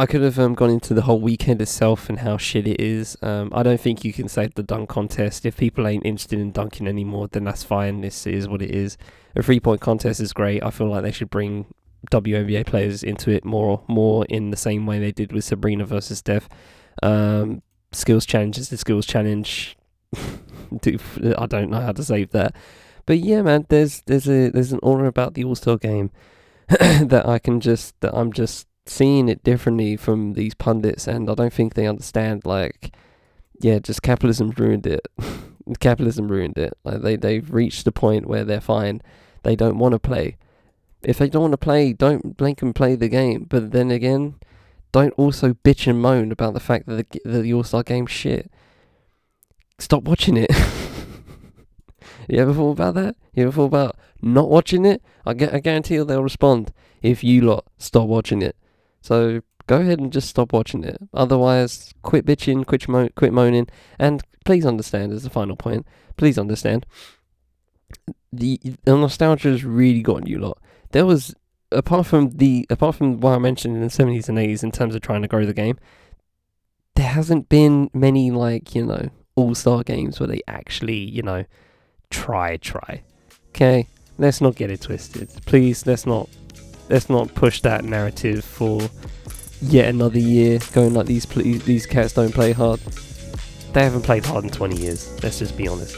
[0.00, 3.18] I could have um, gone into the whole weekend itself and how shit it is.
[3.20, 5.44] Um, I don't think you can save the dunk contest.
[5.44, 8.00] If people ain't interested in dunking anymore, then that's fine.
[8.00, 8.96] This is what it is.
[9.36, 10.62] A three point contest is great.
[10.62, 11.66] I feel like they should bring
[12.10, 16.20] WNBA players into it more, more in the same way they did with Sabrina versus
[16.20, 16.48] Steph.
[17.02, 17.60] Um,
[17.92, 19.76] skills challenge is the skills challenge.
[20.16, 22.56] I don't know how to save that,
[23.04, 23.66] but yeah, man.
[23.68, 26.10] There's there's a there's an aura about the All Star game
[26.68, 31.34] that I can just that I'm just seeing it differently from these pundits, and I
[31.34, 32.44] don't think they understand.
[32.44, 32.94] Like,
[33.60, 35.06] yeah, just capitalism ruined it.
[35.80, 36.76] capitalism ruined it.
[36.82, 39.00] Like they they've reached the point where they're fine.
[39.44, 40.36] They don't want to play.
[41.02, 43.46] If they don't want to play, don't blink and play the game.
[43.48, 44.34] But then again,
[44.92, 48.50] don't also bitch and moan about the fact that the, the All Star game shit.
[49.78, 50.50] Stop watching it.
[52.28, 53.16] you ever thought about that?
[53.34, 55.00] You ever thought about not watching it?
[55.24, 58.56] I, get, I guarantee you they'll respond if you lot stop watching it.
[59.00, 60.98] So go ahead and just stop watching it.
[61.14, 65.86] Otherwise, quit bitching, quit, mo- quit moaning, and please understand, as the final point,
[66.16, 66.86] please understand,
[68.32, 70.58] the, the nostalgia has really gotten you a lot.
[70.92, 71.34] There was,
[71.70, 74.94] apart from the, apart from what I mentioned in the 70s and 80s in terms
[74.94, 75.78] of trying to grow the game,
[76.96, 81.44] there hasn't been many, like, you know, all-star games where they actually, you know,
[82.10, 83.02] try, try.
[83.50, 83.86] Okay?
[84.18, 85.30] Let's not get it twisted.
[85.46, 86.28] Please, let's not
[86.90, 88.80] let's not push that narrative for
[89.62, 92.80] yet another year going like these pl- these cats don't play hard.
[93.72, 95.22] They haven't played hard in 20 years.
[95.22, 95.96] Let's just be honest.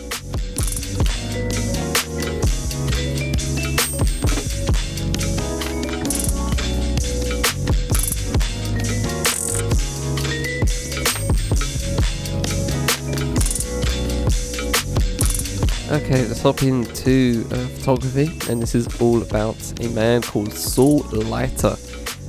[15.92, 21.00] Okay, let's hop into uh, photography, and this is all about a man called Saul
[21.10, 21.76] Leiter.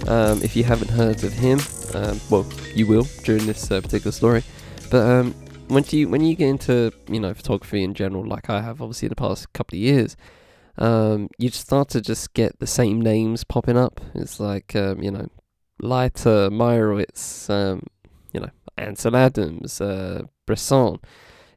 [0.06, 1.62] Um, if you haven't heard of him,
[1.94, 2.46] um, well,
[2.76, 4.44] you will during this uh, particular story.
[4.92, 5.34] But um,
[5.70, 9.06] when you when you get into you know photography in general, like I have obviously
[9.06, 10.18] in the past couple of years,
[10.78, 14.02] um, you start to just get the same names popping up.
[14.14, 15.30] It's like um, you know,
[15.80, 17.84] Leiter, Meyerowitz, um,
[18.34, 21.00] you know, Ansel Adams, uh, Bresson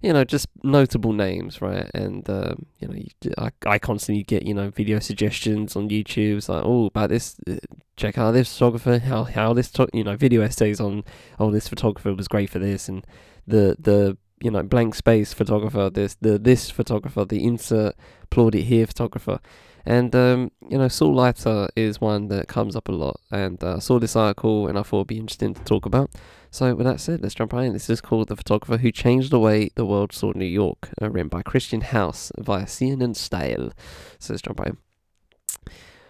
[0.07, 1.90] you know, just notable names, right?
[1.92, 6.37] And um, you know, you, I, I constantly get you know video suggestions on YouTube.
[6.37, 7.57] It's like, oh, about this, uh,
[7.97, 11.03] check out this photographer, how how this, you know, video essays on,
[11.40, 13.05] oh, this photographer was great for this, and
[13.49, 17.97] the the you know blank space photographer, this the this photographer, the insert
[18.31, 19.40] plot it here photographer.
[19.85, 23.77] And um, you know, Saul Leiter is one that comes up a lot, and uh,
[23.77, 26.11] I saw this article and I thought it'd be interesting to talk about.
[26.57, 27.75] So, with that said, let's jump right in.
[27.75, 31.11] This is called The Photographer Who Changed the Way the World Saw New York, uh,
[31.11, 33.73] written by Christian House via CNN Style.
[34.19, 34.79] So, let's jump right in.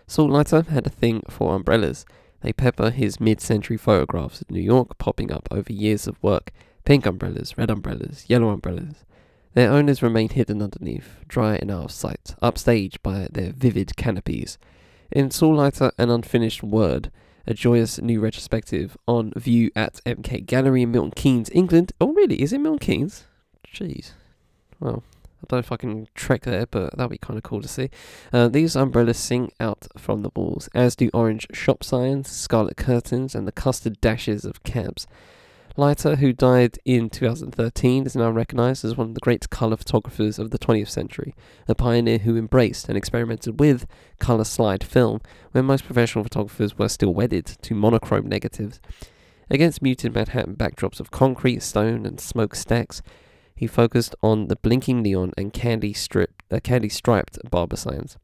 [0.06, 2.06] Saul Leiter had a thing for umbrellas.
[2.42, 6.52] They pepper his mid century photographs of New York, popping up over years of work
[6.84, 9.04] pink umbrellas, red umbrellas, yellow umbrellas.
[9.54, 14.58] Their owners remain hidden underneath, dry and out of sight, upstaged by their vivid canopies.
[15.10, 17.10] In Saul Leiter, an unfinished world,
[17.46, 21.92] a joyous new retrospective on view at MK Gallery in Milton Keynes, England.
[22.00, 22.42] Oh, really?
[22.42, 23.24] Is it Milton Keynes?
[23.72, 24.12] Jeez.
[24.80, 25.02] Well,
[25.42, 27.68] I don't know if I can trek there, but that'd be kind of cool to
[27.68, 27.90] see.
[28.32, 33.34] Uh, these umbrellas sing out from the walls, as do orange shop signs, scarlet curtains,
[33.34, 35.06] and the custard dashes of cabs.
[35.78, 40.38] Leiter, who died in 2013, is now recognized as one of the great color photographers
[40.38, 41.34] of the 20th century,
[41.68, 43.86] a pioneer who embraced and experimented with
[44.18, 45.20] color slide film
[45.52, 48.80] when most professional photographers were still wedded to monochrome negatives.
[49.50, 53.02] Against muted Manhattan backdrops of concrete, stone, and smokestacks,
[53.54, 58.16] he focused on the blinking neon and candy strip, uh, candy striped barber signs.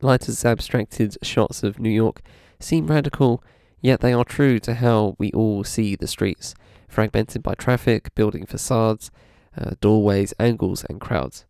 [0.00, 2.20] Leiter's abstracted shots of New York
[2.58, 3.44] seem radical
[3.80, 6.54] Yet they are true to how we all see the streets,
[6.88, 9.10] fragmented by traffic, building facades,
[9.56, 11.46] uh, doorways, angles, and crowds.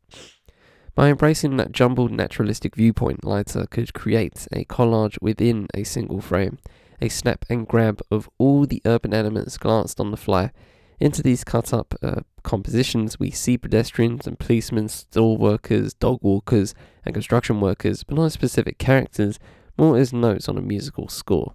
[0.94, 6.58] By embracing that jumbled naturalistic viewpoint, Leiter could create a collage within a single frame,
[7.00, 10.50] a snap and grab of all the urban elements glanced on the fly.
[10.98, 16.74] Into these cut up uh, compositions, we see pedestrians and policemen, store workers, dog walkers,
[17.04, 19.38] and construction workers, but not specific characters,
[19.78, 21.52] more as notes on a musical score.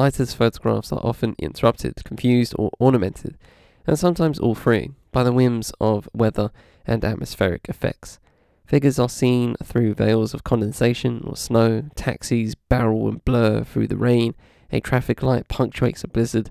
[0.00, 3.36] Leiter's photographs are often interrupted, confused, or ornamented,
[3.86, 6.50] and sometimes all three, by the whims of weather
[6.86, 8.18] and atmospheric effects.
[8.64, 13.98] Figures are seen through veils of condensation or snow, taxis barrel and blur through the
[13.98, 14.34] rain,
[14.72, 16.50] a traffic light punctuates a blizzard,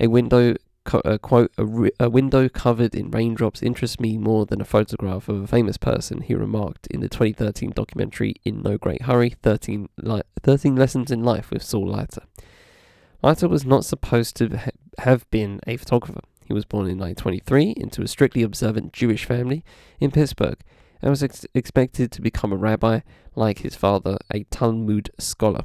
[0.00, 4.46] a window co- uh, quote a, ri- a window covered in raindrops interests me more
[4.46, 8.78] than a photograph of a famous person, he remarked in the 2013 documentary In No
[8.78, 12.22] Great Hurry 13, li- 13 Lessons in Life with Saul Leiter.
[13.24, 16.20] Leiter was not supposed to ha- have been a photographer.
[16.44, 19.64] He was born in 1923 into a strictly observant Jewish family
[19.98, 20.58] in Pittsburgh
[21.00, 23.00] and was ex- expected to become a rabbi
[23.34, 25.62] like his father, a Talmud scholar.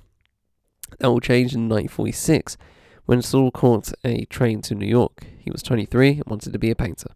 [1.00, 2.56] That all changed in 1946
[3.06, 5.28] when Saul caught a train to New York.
[5.38, 7.12] He was 23 and wanted to be a painter.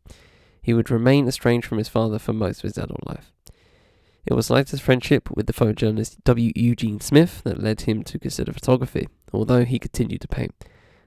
[0.62, 3.32] He would remain estranged from his father for most of his adult life.
[4.26, 6.52] It was Leiter's friendship with the photojournalist W.
[6.54, 10.54] Eugene Smith that led him to consider photography, although he continued to paint.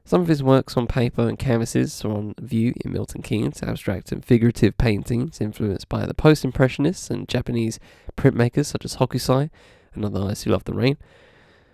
[0.04, 4.12] Some of his works on paper and canvases are on view in Milton Keynes, abstract
[4.12, 7.80] and figurative paintings influenced by the post-impressionists and Japanese
[8.16, 9.50] printmakers such as Hokusai
[9.94, 10.96] and other others who love the rain.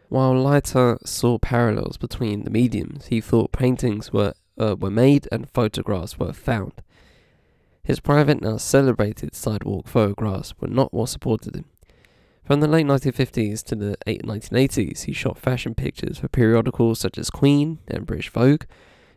[0.09, 5.51] While Leiter saw parallels between the mediums, he thought paintings were uh, were made and
[5.51, 6.83] photographs were found.
[7.83, 11.65] His private, now celebrated sidewalk photographs were not what supported him.
[12.45, 17.31] From the late 1950s to the 1980s, he shot fashion pictures for periodicals such as
[17.31, 18.65] Queen and British Vogue,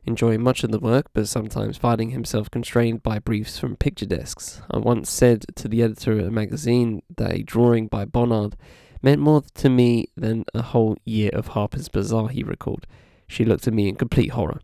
[0.05, 4.61] enjoying much of the work but sometimes finding himself constrained by briefs from picture desks.
[4.69, 8.55] I once said to the editor of a magazine that a drawing by Bonnard
[9.01, 12.85] meant more to me than a whole year of Harper's Bazaar, he recalled.
[13.27, 14.59] She looked at me in complete horror.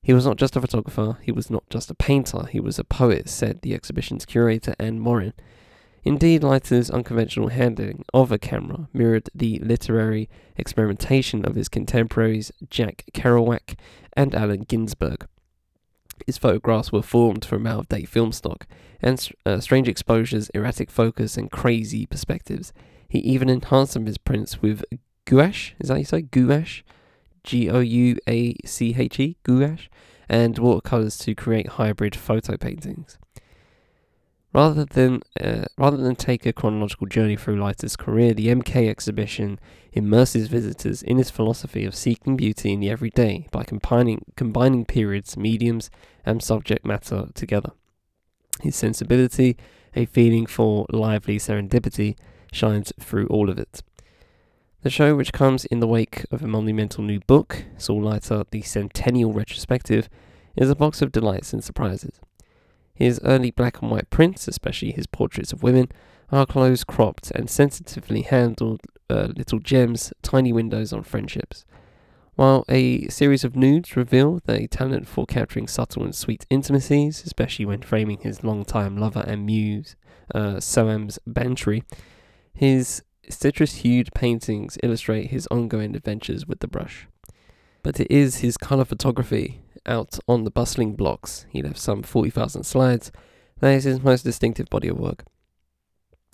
[0.00, 2.84] He was not just a photographer, he was not just a painter, he was a
[2.84, 5.32] poet, said the exhibition's curator Anne Morin.
[6.04, 13.04] Indeed, Leiter's unconventional handling of a camera mirrored the literary experimentation of his contemporaries Jack
[13.14, 13.74] Kerouac
[14.12, 15.26] and Allen Ginsberg.
[16.26, 18.66] His photographs were formed from out of date film stock,
[19.00, 22.72] and uh, strange exposures, erratic focus, and crazy perspectives.
[23.08, 24.84] He even enhanced some of his prints with
[25.24, 26.22] gouache, is that you say?
[26.22, 26.82] Gouache?
[27.44, 29.88] G O U A C H E, gouache,
[30.28, 33.18] and watercolors to create hybrid photo paintings.
[34.54, 39.58] Rather than uh, rather than take a chronological journey through Leiter's career, the MK exhibition
[39.92, 45.36] immerses visitors in his philosophy of seeking beauty in the everyday by combining combining periods,
[45.36, 45.90] mediums,
[46.24, 47.72] and subject matter together.
[48.62, 49.56] His sensibility,
[49.96, 52.16] a feeling for lively serendipity,
[52.52, 53.82] shines through all of it.
[54.82, 58.62] The show, which comes in the wake of a monumental new book, Saul Leiter, The
[58.62, 60.08] Centennial Retrospective,
[60.54, 62.20] is a box of delights and surprises.
[62.94, 65.88] His early black and white prints, especially his portraits of women,
[66.30, 68.80] are close cropped and sensitively handled
[69.10, 71.64] uh, little gems, tiny windows on friendships.
[72.36, 77.64] While a series of nudes reveal the talent for capturing subtle and sweet intimacies, especially
[77.64, 79.94] when framing his longtime lover and muse,
[80.34, 81.84] uh, Soames Bantry,
[82.52, 87.06] his citrus hued paintings illustrate his ongoing adventures with the brush.
[87.82, 92.64] But it is his colour photography out on the bustling blocks, he left some 40,000
[92.64, 93.12] slides,
[93.60, 95.24] that is his most distinctive body of work.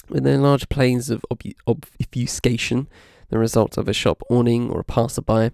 [0.09, 2.89] With their large planes of ob- obfuscation,
[3.29, 5.53] the result of a shop awning or a passerby,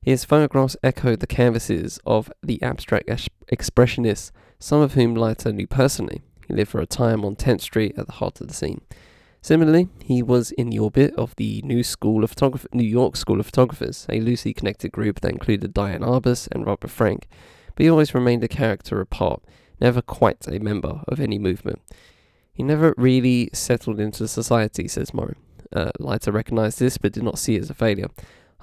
[0.00, 5.66] his photographs echo the canvases of the abstract ex- expressionists, some of whom Leiter knew
[5.66, 6.22] personally.
[6.46, 8.80] He lived for a time on 10th Street at the heart of the scene.
[9.40, 13.40] Similarly, he was in the orbit of the New School of Photograph- New York School
[13.40, 17.28] of Photographers, a loosely connected group that included Diane Arbus and Robert Frank,
[17.74, 19.42] but he always remained a character apart,
[19.80, 21.80] never quite a member of any movement.
[22.52, 25.36] He never really settled into society, says Morin.
[25.72, 28.08] Uh, Leiter recognized this but did not see it as a failure.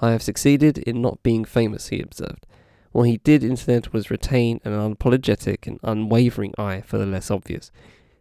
[0.00, 2.46] I have succeeded in not being famous, he observed.
[2.92, 7.70] What he did instead was retain an unapologetic and unwavering eye for the less obvious.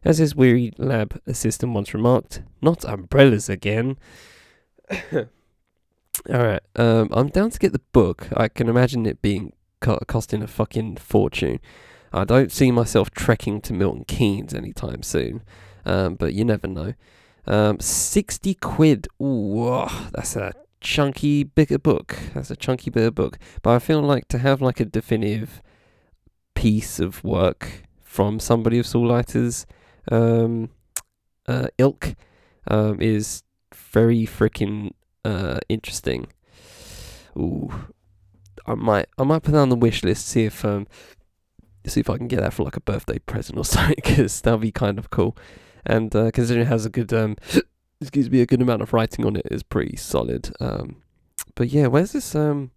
[0.05, 3.97] As his weary lab assistant once remarked, not umbrellas again.
[6.29, 8.27] Alright, um, I'm down to get the book.
[8.37, 11.59] I can imagine it being co- costing a fucking fortune.
[12.13, 15.41] I don't see myself trekking to Milton Keynes anytime soon,
[15.87, 16.93] um, but you never know.
[17.47, 19.07] Um, 60 quid.
[19.19, 22.15] Ooh, oh, that's a chunky bigger book.
[22.35, 23.39] That's a chunky bigger book.
[23.63, 25.63] But I feel like to have like a definitive
[26.53, 29.65] piece of work from somebody of Saul Leiter's
[30.11, 30.69] um,
[31.47, 32.15] uh, ilk
[32.67, 34.91] um, is very freaking
[35.23, 36.27] uh, interesting.
[37.37, 37.71] Ooh,
[38.65, 40.27] I might I might put that on the wish list.
[40.27, 40.87] See if um
[41.85, 44.59] see if I can get that for like a birthday present or something, because that'll
[44.59, 45.35] be kind of cool.
[45.85, 47.37] And uh, considering it has a good um
[48.01, 50.53] excuse me a good amount of writing on it, is pretty solid.
[50.59, 50.97] Um,
[51.55, 52.71] but yeah, where's this um.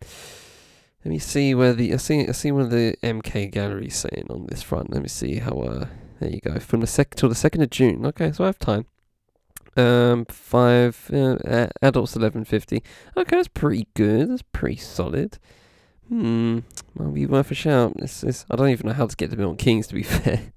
[1.04, 4.46] Let me see where the I see I see what the MK galleries saying on
[4.46, 4.90] this front.
[4.90, 5.86] Let me see how uh
[6.20, 8.04] there you go from the second till the second of June.
[8.06, 8.86] Okay, so I have time.
[9.76, 12.82] Um, five uh, adults eleven fifty.
[13.16, 14.30] Okay, that's pretty good.
[14.30, 15.38] That's pretty solid.
[16.08, 16.60] Hmm,
[16.94, 17.92] might be worth a shout.
[17.96, 18.46] This is.
[18.50, 19.86] I don't even know how to get to Milton Keynes.
[19.88, 20.52] To be fair,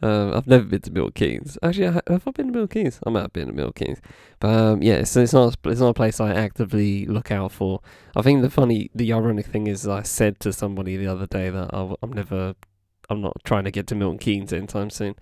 [0.00, 1.58] um, I've never been to Milton Keynes.
[1.62, 3.00] Actually, have I been to Milton Keynes?
[3.06, 4.00] I might have been to Milton Keynes,
[4.40, 5.56] but um, yeah, so it's not.
[5.64, 7.80] It's not a place I actively look out for.
[8.16, 11.50] I think the funny, the ironic thing is, I said to somebody the other day
[11.50, 12.54] that i I'm never.
[13.08, 15.14] I'm not trying to get to Milton Keynes anytime soon.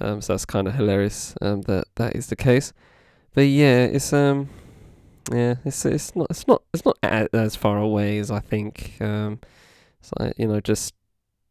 [0.00, 2.72] Um, so that's kind of hilarious um, that that is the case.
[3.34, 4.48] But yeah, it's um,
[5.30, 8.96] yeah, it's it's not it's not it's not as far away as I think.
[9.00, 9.40] Um,
[10.00, 10.94] it's like you know just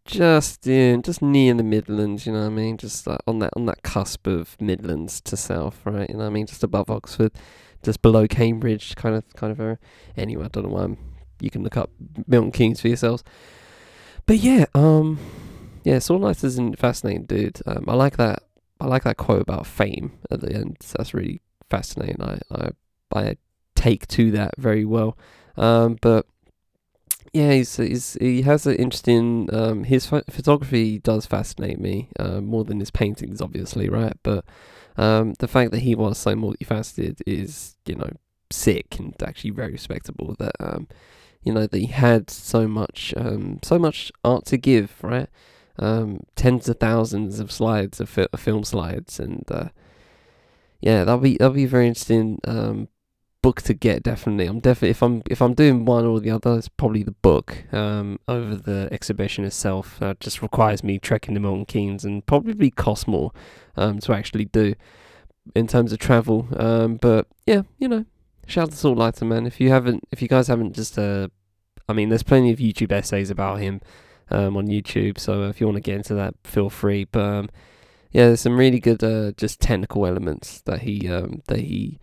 [0.05, 2.77] just in just near the Midlands, you know what I mean?
[2.77, 6.09] Just like on that on that cusp of Midlands to south, right?
[6.09, 6.47] You know what I mean?
[6.47, 7.31] Just above Oxford,
[7.83, 9.79] just below Cambridge, kind of kind of area.
[10.17, 10.97] Anyway, I don't know why I'm.
[11.39, 11.89] You can look up
[12.27, 13.23] Milton Keynes for yourselves.
[14.27, 15.17] But yeah, um,
[15.83, 17.59] yeah, Saul is a fascinating dude.
[17.65, 18.43] Um, I like that.
[18.79, 20.77] I like that quote about fame at the end.
[20.97, 22.21] That's really fascinating.
[22.21, 22.69] I I,
[23.13, 23.37] I
[23.75, 25.17] take to that very well.
[25.57, 26.25] Um, but
[27.33, 29.49] yeah, he's, he's he has an interesting.
[29.53, 34.13] Um, his ph- photography does fascinate me uh, more than his paintings, obviously, right?
[34.23, 34.45] But
[34.97, 38.09] um, the fact that he was so multifaceted is, you know,
[38.51, 40.35] sick and actually very respectable.
[40.39, 40.87] That um,
[41.43, 43.13] you know, that he had so much,
[43.63, 45.29] so much art to give, right?
[45.79, 49.69] Um, tens of thousands of slides of, fi- film slides, and uh,
[50.81, 52.87] yeah, that'll be that'll be a very interesting um,
[53.41, 54.03] book to get.
[54.03, 57.11] Definitely, I'm definitely if I'm if I'm doing one or the other, it's probably the
[57.11, 59.97] book um, over the exhibition itself.
[59.99, 63.31] That just requires me trekking to Milton Keynes and probably cost more
[63.75, 64.75] um, to actually do
[65.55, 66.47] in terms of travel.
[66.57, 68.05] Um, but yeah, you know,
[68.45, 69.45] shout out to Saul Man.
[69.45, 71.29] If you haven't, if you guys haven't just uh,
[71.87, 73.81] I mean, there's plenty of YouTube essays about him
[74.31, 75.19] um, on YouTube.
[75.19, 77.05] So if you want to get into that, feel free.
[77.05, 77.49] But um,
[78.11, 81.99] yeah, there's some really good uh, just technical elements that he um, that he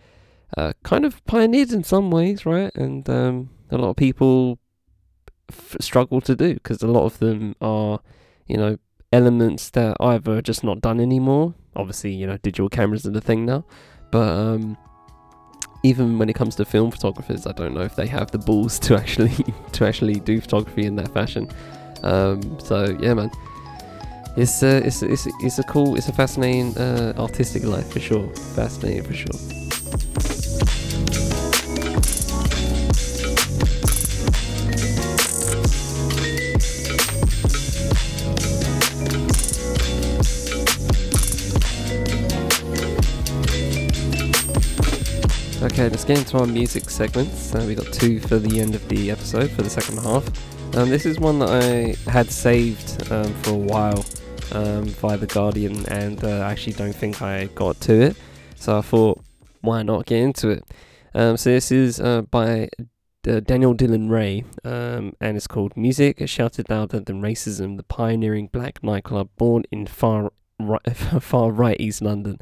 [0.56, 2.74] uh, kind of pioneered in some ways, right?
[2.74, 4.58] And um, a lot of people
[5.50, 8.00] f- struggle to do because a lot of them are,
[8.46, 8.78] you know,
[9.12, 11.54] elements that either are just not done anymore.
[11.76, 13.64] Obviously, you know, digital cameras are the thing now,
[14.10, 14.76] but um,
[15.82, 18.78] even when it comes to film photographers, I don't know if they have the balls
[18.80, 19.34] to actually
[19.72, 21.48] to actually do photography in that fashion.
[22.02, 23.30] Um, so yeah, man,
[24.36, 28.28] it's uh, it's it's it's a cool, it's a fascinating uh, artistic life for sure.
[28.54, 29.58] Fascinating for sure.
[45.60, 47.54] Okay, let's get into our music segments.
[47.54, 50.24] Uh, we got two for the end of the episode for the second half.
[50.74, 54.04] Um, this is one that I had saved um, for a while
[54.52, 58.16] um, via The Guardian, and uh, I actually don't think I got to it.
[58.54, 59.20] So I thought,
[59.60, 60.64] why not get into it?
[61.14, 62.68] Um, so this is uh, by
[63.26, 68.48] uh, Daniel Dylan Wray, um, and it's called Music Shouted Louder Than Racism, the pioneering
[68.52, 72.38] black nightclub born in far right, far right East London.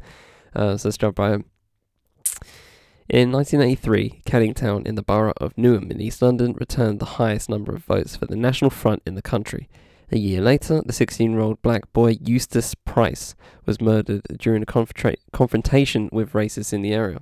[0.55, 1.45] Uh, so jump by him.
[3.09, 7.47] In 1983, Canning Town in the borough of Newham in East London returned the highest
[7.47, 9.69] number of votes for the National Front in the country.
[10.11, 13.33] A year later, the 16 year old black boy Eustace Price
[13.65, 17.21] was murdered during a confrontation with racists in the area.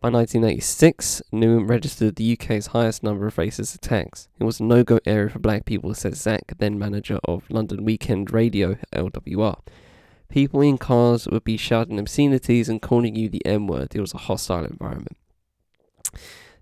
[0.00, 4.26] By 1986, Newham registered the UK's highest number of racist attacks.
[4.40, 7.84] It was a no go area for black people, says Zach, then manager of London
[7.84, 9.60] Weekend Radio, LWR.
[10.34, 13.94] People in cars would be shouting obscenities and calling you the N word.
[13.94, 15.16] It was a hostile environment.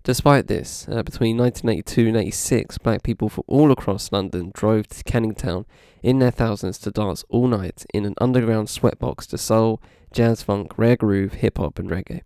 [0.03, 5.03] Despite this, uh, between 1982 and 86, black people from all across London drove to
[5.03, 5.65] Canning Town
[6.03, 10.77] in their thousands to dance all night in an underground sweatbox to soul, jazz funk,
[10.77, 12.21] rare groove, hip hop, and reggae.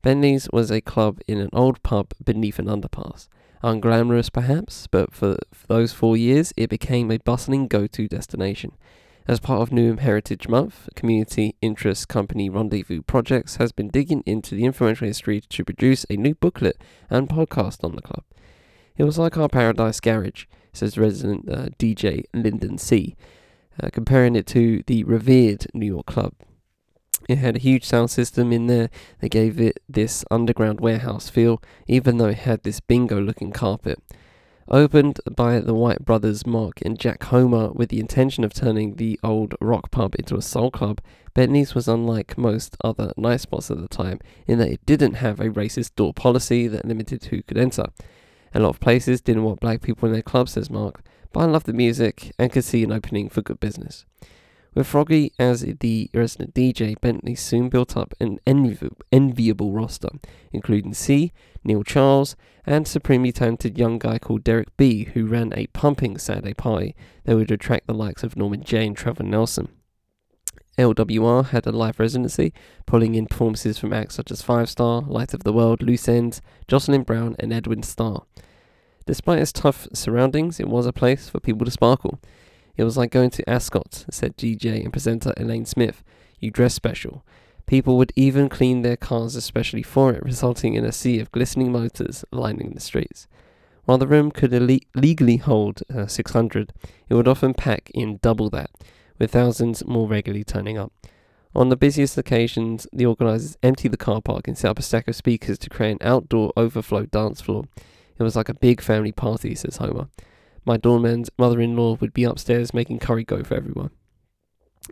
[0.00, 3.26] Bentley's was a club in an old pub beneath an underpass.
[3.64, 8.70] Unglamorous perhaps, but for, for those four years it became a bustling go to destination.
[9.28, 14.54] As part of Newham Heritage Month, Community Interest Company Rendezvous Projects has been digging into
[14.54, 18.24] the influential history to produce a new booklet and podcast on the club.
[18.96, 23.16] It was like our Paradise Garage, says resident uh, DJ Lyndon C.,
[23.82, 26.32] uh, comparing it to the revered New York club.
[27.28, 28.88] It had a huge sound system in there
[29.20, 34.02] that gave it this underground warehouse feel, even though it had this bingo looking carpet.
[34.70, 39.18] Opened by the White brothers Mark and Jack Homer with the intention of turning the
[39.24, 41.00] old rock pub into a soul club,
[41.32, 45.40] Bentley's was unlike most other night spots at the time in that it didn't have
[45.40, 47.86] a racist door policy that limited who could enter.
[48.54, 51.00] A lot of places didn't want black people in their clubs, says Mark,
[51.32, 54.04] but I loved the music and could see an opening for good business.
[54.78, 60.10] With Froggy as the resident DJ, Bentley soon built up an envi- enviable roster,
[60.52, 61.32] including C,
[61.64, 66.54] Neil Charles, and supremely talented young guy called Derek B, who ran a pumping Saturday
[66.54, 69.66] party that would attract the likes of Norman Jay and Trevor Nelson.
[70.78, 72.52] LWR had a live residency,
[72.86, 76.40] pulling in performances from acts such as Five Star, Light of the World, Loose Ends,
[76.68, 78.22] Jocelyn Brown, and Edwin Starr.
[79.06, 82.20] Despite its tough surroundings, it was a place for people to sparkle.
[82.78, 86.04] It was like going to Ascot, said DJ and presenter Elaine Smith.
[86.38, 87.24] You dress special.
[87.66, 91.72] People would even clean their cars especially for it, resulting in a sea of glistening
[91.72, 93.26] motors lining the streets.
[93.84, 96.72] While the room could ele- legally hold uh, 600,
[97.08, 98.70] it would often pack in double that,
[99.18, 100.92] with thousands more regularly turning up.
[101.56, 105.08] On the busiest occasions, the organisers emptied the car park and set up a stack
[105.08, 107.64] of speakers to create an outdoor overflow dance floor.
[108.18, 110.06] It was like a big family party, says Homer.
[110.68, 113.88] My doorman's mother in law would be upstairs making curry go for everyone.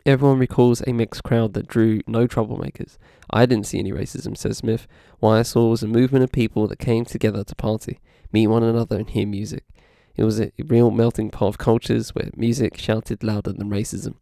[0.06, 2.96] Everyone recalls a mixed crowd that drew no troublemakers.
[3.28, 4.86] I didn't see any racism, says Smith.
[5.18, 8.00] What I saw was a movement of people that came together to party,
[8.32, 9.64] meet one another, and hear music.
[10.16, 14.14] It was a real melting pot of cultures where music shouted louder than racism.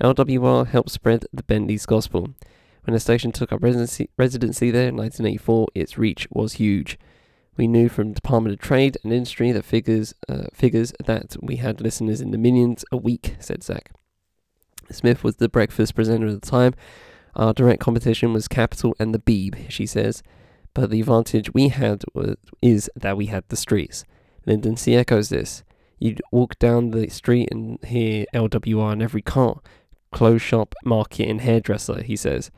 [0.00, 2.34] LWR helped spread the Bentley's gospel.
[2.84, 7.00] When the station took up residency, residency there in 1984, its reach was huge.
[7.58, 11.80] We knew from Department of Trade and Industry that figures uh, figures that we had
[11.80, 13.90] listeners in the millions a week, said Zach.
[14.90, 16.74] Smith was the breakfast presenter at the time.
[17.34, 20.22] Our direct competition was Capital and the Beeb, she says,
[20.72, 24.04] but the advantage we had was, is that we had the streets.
[24.46, 25.64] Lyndon C echoes this.
[25.98, 29.60] You'd walk down the street and hear LWR in every car.
[30.12, 32.52] Clothes shop, market, and hairdresser, he says.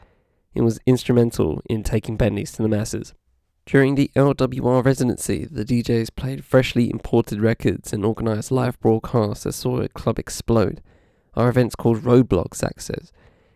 [0.54, 3.14] It was instrumental in taking Bentley's to the masses.
[3.66, 9.52] During the LWR residency, the DJs played freshly imported records and organised live broadcasts that
[9.52, 10.82] saw a club explode.
[11.34, 13.12] Our events caused roadblocks, Zach says.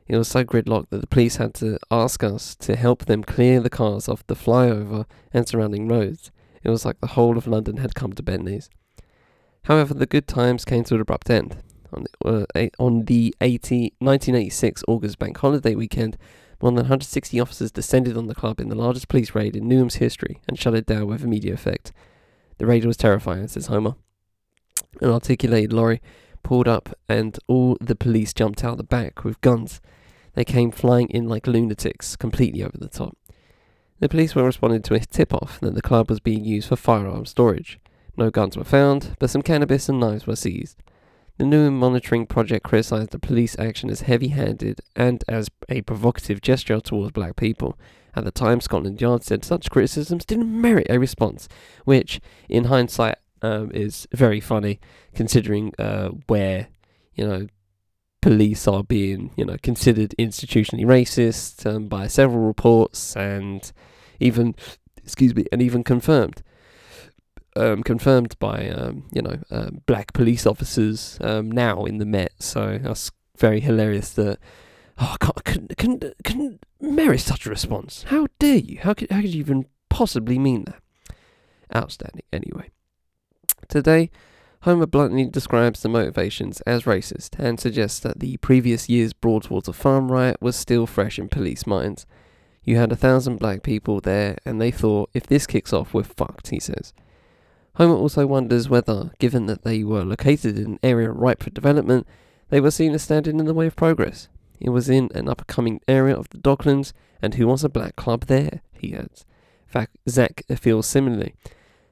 [0.07, 3.61] It was so gridlocked that the police had to ask us to help them clear
[3.61, 6.31] the cars off the flyover and surrounding roads.
[6.63, 8.69] It was like the whole of London had come to Bentley's.
[9.65, 11.57] However, the good times came to an abrupt end.
[11.93, 16.19] On the, uh, on the 80, 1986 August bank holiday weekend,
[16.61, 19.97] more than 160 officers descended on the club in the largest police raid in Newham's
[19.97, 21.93] history and shut it down with immediate effect.
[22.59, 23.95] The raid was terrifying, says Homer.
[25.01, 26.01] An articulated lorry
[26.43, 29.81] pulled up and all the police jumped out the back with guns.
[30.35, 33.17] They came flying in like lunatics, completely over the top.
[34.01, 37.27] The police were responding to a tip-off that the club was being used for firearm
[37.27, 37.79] storage.
[38.17, 40.83] No guns were found, but some cannabis and knives were seized.
[41.37, 46.81] The new Monitoring Project criticised the police action as heavy-handed and as a provocative gesture
[46.81, 47.77] towards black people.
[48.15, 51.49] At the time, Scotland Yard said such criticisms didn't merit a response,
[51.85, 54.79] which, in hindsight, um, is very funny
[55.13, 56.69] considering uh, where
[57.15, 57.47] you know
[58.23, 63.71] police are being you know considered institutionally racist um, by several reports and
[64.19, 64.55] even
[65.03, 66.43] excuse me and even confirmed
[67.57, 72.33] um, confirmed by um, you know uh, black police officers um, now in the Met.
[72.39, 74.39] So that's very hilarious that
[74.99, 78.05] oh can can can merit such a response.
[78.09, 78.79] How dare you?
[78.81, 80.81] How could how could you even possibly mean that?
[81.75, 82.23] Outstanding.
[82.33, 82.71] Anyway
[83.69, 84.11] Today,
[84.61, 90.11] Homer bluntly describes the motivations as racist and suggests that the previous year's Broadwater farm
[90.11, 92.07] riot was still fresh in police minds.
[92.63, 96.03] You had a thousand black people there, and they thought, if this kicks off, we're
[96.03, 96.95] fucked, he says.
[97.77, 102.07] Homer also wonders whether, given that they were located in an area ripe for development,
[102.49, 104.29] they were seen as standing in the way of progress.
[104.61, 108.27] It was in an upcoming area of the Docklands, and who wants a black club
[108.27, 108.61] there?
[108.73, 109.25] he adds.
[109.67, 111.35] Fact, Zach feels similarly.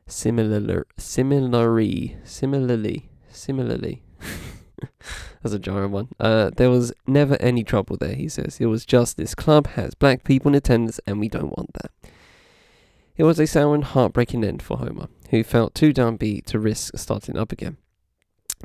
[0.06, 4.02] Similar, similarly, similarly, similarly.
[5.42, 6.08] That's a jarring one.
[6.20, 8.58] Uh, there was never any trouble there, he says.
[8.60, 11.90] It was just this club has black people in attendance and we don't want that.
[13.22, 16.98] It was a sour and heartbreaking end for Homer, who felt too downbeat to risk
[16.98, 17.76] starting up again.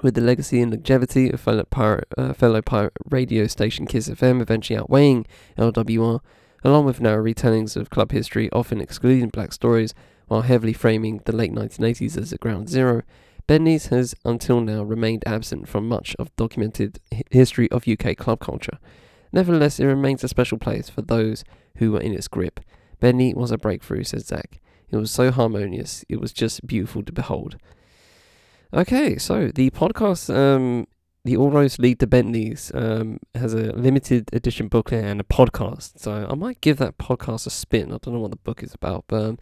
[0.02, 4.42] With the legacy and longevity of fellow pirate, uh, fellow pirate radio station Kiss FM
[4.42, 5.28] eventually outweighing
[5.60, 6.22] LWR,
[6.64, 9.94] along with narrow retellings of club history, often excluding black stories,
[10.28, 13.04] while heavily framing the late 1980s as a ground zero,
[13.46, 17.00] Bentley's has until now remained absent from much of documented
[17.30, 18.80] history of UK club culture.
[19.32, 21.44] Nevertheless, it remains a special place for those
[21.76, 22.60] who were in its grip.
[23.00, 24.60] Bentley was a breakthrough, says Zach.
[24.90, 27.58] It was so harmonious, it was just beautiful to behold.
[28.74, 30.88] Okay, so the podcast, um,
[31.24, 36.00] the All Roads Lead to Bentley's, um, has a limited edition booklet and a podcast.
[36.00, 37.94] So I might give that podcast a spin.
[37.94, 39.40] I don't know what the book is about, but um,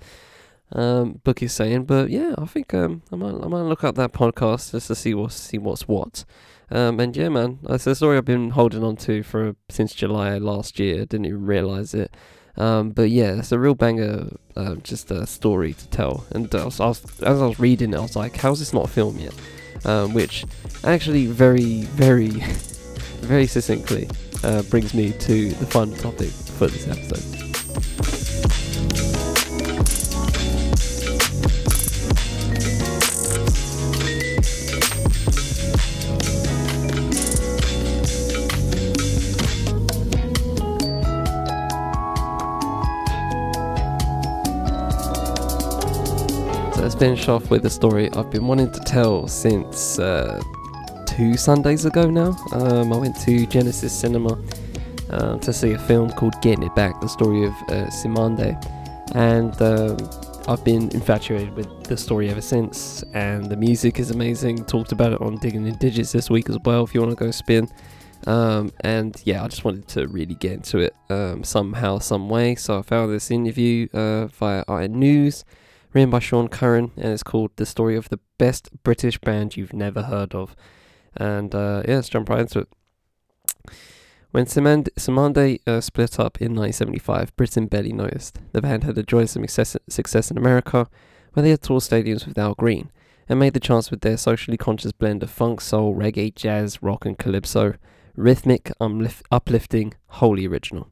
[0.72, 1.86] um, book is saying.
[1.86, 4.96] But yeah, I think um, I might I might look up that podcast just to
[4.96, 6.26] see what see what's what.
[6.72, 10.38] Um, and yeah, man, that's a story I've been holding on to for since July
[10.38, 11.06] last year.
[11.06, 12.16] Didn't even realize it.
[12.58, 16.26] Um, but yeah, it's a real banger, uh, just a story to tell.
[16.32, 18.88] And I was, as I was reading it, I was like, how's this not a
[18.88, 19.34] film yet?
[19.84, 20.46] Um, which
[20.84, 22.30] actually very, very,
[23.22, 24.10] very succinctly
[24.44, 28.25] uh, brings me to the fun topic for this episode.
[47.06, 50.42] Finish off with a story I've been wanting to tell since uh,
[51.06, 52.36] two Sundays ago now.
[52.52, 54.42] Um, I went to Genesis Cinema
[55.12, 58.58] uh, to see a film called Getting It Back, the story of uh, Cymande.
[59.14, 59.98] And um,
[60.48, 64.66] I've been infatuated with the story ever since, and the music is amazing.
[64.66, 67.24] Talked about it on Digging in Digits this week as well, if you want to
[67.24, 67.70] go spin.
[68.26, 72.56] Um, and yeah, I just wanted to really get into it um, somehow, some way.
[72.56, 75.46] So I found this interview uh, via i News
[75.96, 79.72] written by Shaun Curran, and it's called The Story of the Best British Band You've
[79.72, 80.54] Never Heard of.
[81.16, 82.68] And uh, yeah, let's jump right into it.
[84.32, 88.40] When Cymande uh, split up in 1975, Britain barely noticed.
[88.52, 90.90] The band had enjoyed some success, success in America,
[91.32, 92.92] where they had toured stadiums with Al Green,
[93.30, 97.06] and made the chance with their socially conscious blend of funk, soul, reggae, jazz, rock,
[97.06, 97.76] and calypso,
[98.18, 100.92] rhythmic, umlif- uplifting, wholly original.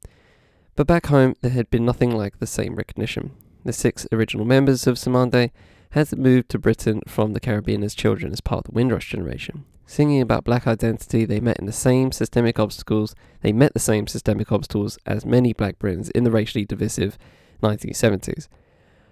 [0.77, 3.31] But back home, there had been nothing like the same recognition
[3.63, 5.51] the six original members of Cymande,
[5.91, 9.65] had moved to Britain from the Caribbean as children as part of the Windrush generation.
[9.85, 13.13] Singing about black identity, they met in the same systemic obstacles.
[13.41, 17.17] They met the same systemic obstacles as many black Britons in the racially divisive
[17.61, 18.47] 1970s.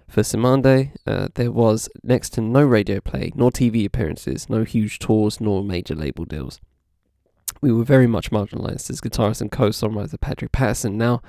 [0.08, 4.98] For Cymande, uh, there was next to no radio play, nor TV appearances, no huge
[4.98, 6.60] tours, nor major label deals.
[7.60, 11.22] We were very much marginalised as guitarist and co-songwriter Patrick Patterson now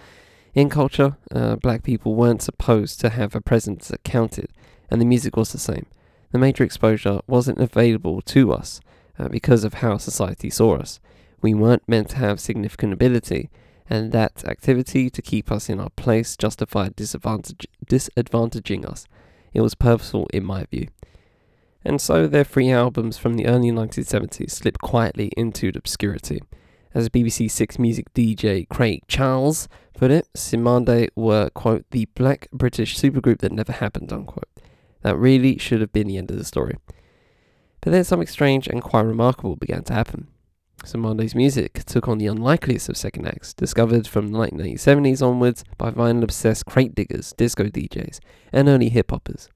[0.54, 4.49] in culture, uh, black people weren't supposed to have a presence that counted,
[4.89, 5.88] and the music was the same.
[6.32, 8.80] The major exposure wasn't available to us
[9.18, 10.99] uh, because of how society saw us.
[11.41, 13.49] We weren't meant to have significant ability,
[13.89, 19.06] and that activity to keep us in our place justified disadvantage- disadvantaging us.
[19.54, 20.88] It was purposeful, in my view.
[21.86, 26.41] And so their three albums from the early 1970s slipped quietly into obscurity.
[26.93, 32.97] As BBC Six Music DJ Craig Charles put it, Cymande were, quote, the black British
[32.97, 34.49] supergroup that never happened, unquote.
[35.01, 36.77] That really should have been the end of the story.
[37.81, 40.27] But then something strange and quite remarkable began to happen.
[40.83, 45.89] Cymande's music took on the unlikeliest of second acts, discovered from the 1970s onwards by
[45.89, 48.19] vinyl obsessed crate diggers, disco DJs,
[48.51, 49.49] and early hip hoppers.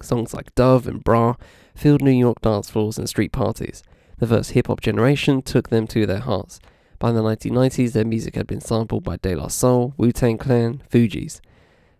[0.00, 1.34] Songs like Dove and Bra
[1.74, 3.82] filled New York dance floors and street parties,
[4.18, 6.60] the first hip hop generation took them to their hearts.
[6.98, 10.82] By the 1990s, their music had been sampled by De La Soul, Wu Tang Clan,
[10.90, 11.40] Fugees.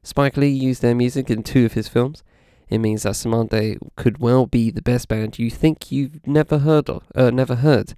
[0.02, 2.22] Spike Lee used their music in two of his films.
[2.68, 6.88] It means that Cymande could well be the best band you think you've never heard
[6.88, 7.94] of, uh, never heard.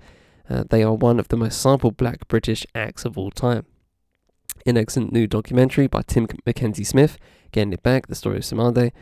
[0.51, 3.64] Uh, they are one of the most sampled black British acts of all time.
[4.66, 7.19] An excellent new documentary by Tim Mackenzie Smith,
[7.53, 8.93] Getting It Back, the story of Cymande,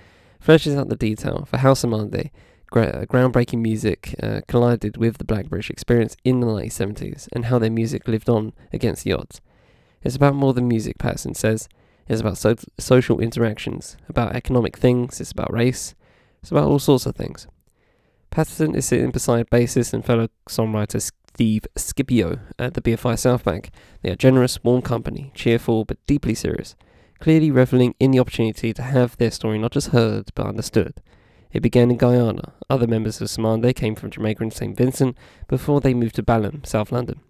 [0.44, 2.30] fleshes out the detail for how Cymande
[2.76, 7.58] gra- groundbreaking music uh, collided with the Black British experience in the 1970s and how
[7.58, 9.40] their music lived on against the odds.
[10.02, 11.70] It's about more than music, Patterson says.
[12.06, 15.94] It's about so- social interactions, about economic things, it's about race,
[16.42, 17.46] it's about all sorts of things.
[18.30, 23.70] Patterson is sitting beside bassist and fellow songwriter Steve Scipio at the BFI South Bank.
[24.02, 26.76] They are generous, warm company, cheerful but deeply serious,
[27.20, 31.00] clearly reveling in the opportunity to have their story not just heard but understood.
[31.56, 32.52] It began in Guyana.
[32.68, 34.76] Other members of Cymande came from Jamaica and St.
[34.76, 35.16] Vincent
[35.48, 37.20] before they moved to Balham, South London.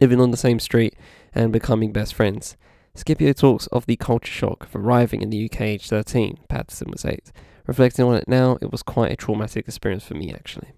[0.00, 0.96] Living on the same street
[1.32, 2.56] and becoming best friends.
[2.96, 7.04] Scipio talks of the culture shock of arriving in the UK age 13, Patterson was
[7.04, 7.30] 8.
[7.68, 10.72] Reflecting on it now, it was quite a traumatic experience for me actually.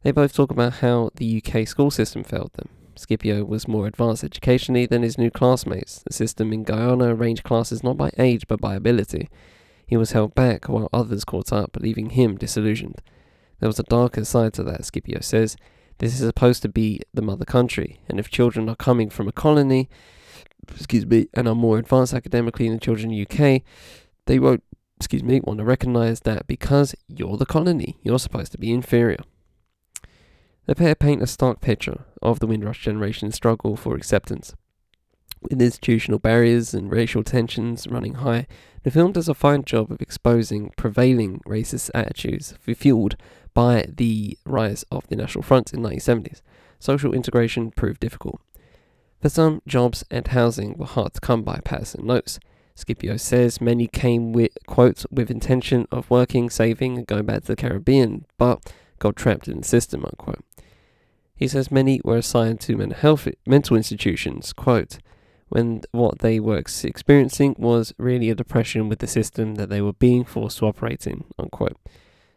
[0.00, 2.70] They both talk about how the UK school system failed them.
[2.96, 6.02] Scipio was more advanced educationally than his new classmates.
[6.06, 9.28] The system in Guyana arranged classes not by age but by ability.
[9.88, 13.00] He was held back while others caught up, leaving him disillusioned.
[13.58, 15.56] There was a darker side to that, Scipio says.
[15.96, 19.32] This is supposed to be the mother country, and if children are coming from a
[19.32, 19.88] colony,
[20.68, 23.62] excuse me, and are more advanced academically than children in the UK,
[24.26, 24.62] they won't,
[24.98, 29.24] excuse me, want to recognize that because you're the colony, you're supposed to be inferior.
[30.66, 34.54] The pair paint a stark picture of the Windrush generation's struggle for acceptance.
[35.40, 38.46] With institutional barriers and racial tensions running high,
[38.82, 43.16] the film does a fine job of exposing prevailing racist attitudes fueled
[43.54, 46.42] by the rise of the National Front in the 1970s.
[46.78, 48.40] Social integration proved difficult.
[49.20, 52.38] For some, jobs and housing were hard to come by, Patterson notes.
[52.76, 57.48] Scipio says many came with, quote, with intention of working, saving, and going back to
[57.48, 60.44] the Caribbean, but got trapped in the system, unquote.
[61.34, 64.98] He says many were assigned to mental health mental institutions, quote,
[65.48, 69.94] when what they were experiencing was really a depression with the system that they were
[69.94, 71.76] being forced to operate in, unquote.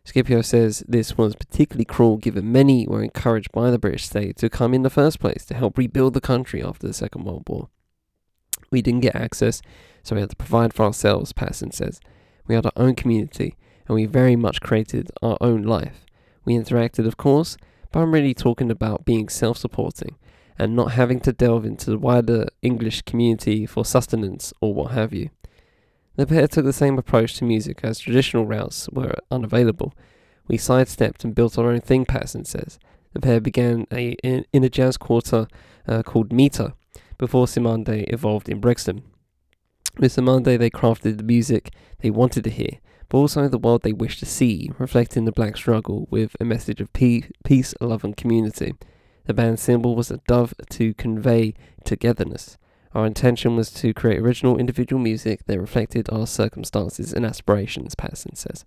[0.03, 4.49] Scipio says this was particularly cruel given many were encouraged by the British state to
[4.49, 7.69] come in the first place to help rebuild the country after the Second World War.
[8.71, 9.61] We didn't get access,
[10.01, 11.99] so we had to provide for ourselves, Patterson says.
[12.47, 13.57] We had our own community,
[13.87, 16.05] and we very much created our own life.
[16.45, 17.57] We interacted, of course,
[17.91, 20.15] but I'm really talking about being self supporting
[20.57, 25.13] and not having to delve into the wider English community for sustenance or what have
[25.13, 25.29] you.
[26.15, 29.93] The pair took the same approach to music as traditional routes were unavailable.
[30.47, 32.77] We sidestepped and built our own thing, Patterson says.
[33.13, 35.47] The pair began a, in, a jazz quarter
[35.87, 36.73] uh, called Meter
[37.17, 39.03] before Cymande evolved in Brixton.
[39.97, 42.79] With Cymande, they crafted the music they wanted to hear,
[43.09, 46.81] but also the world they wished to see, reflecting the black struggle with a message
[46.81, 48.73] of peace, love, and community.
[49.31, 51.53] The band's symbol was a dove to convey
[51.85, 52.57] togetherness.
[52.93, 58.35] Our intention was to create original individual music that reflected our circumstances and aspirations, Patterson
[58.35, 58.65] says.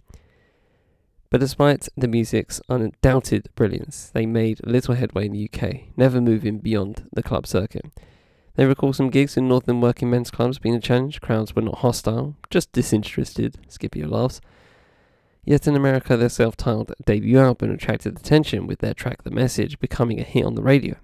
[1.29, 6.61] But despite the music's undoubted brilliance, they made little headway in the UK, never moving
[6.61, 7.85] beyond the club circuit.
[8.55, 11.21] They recall some gigs in northern working men's clubs being a challenge.
[11.21, 13.59] Crowds were not hostile, just disinterested.
[13.69, 14.41] Scipio laughs.
[15.45, 19.79] Yet in America, their self titled debut album attracted attention with their track The Message
[19.79, 20.97] becoming a hit on the radio.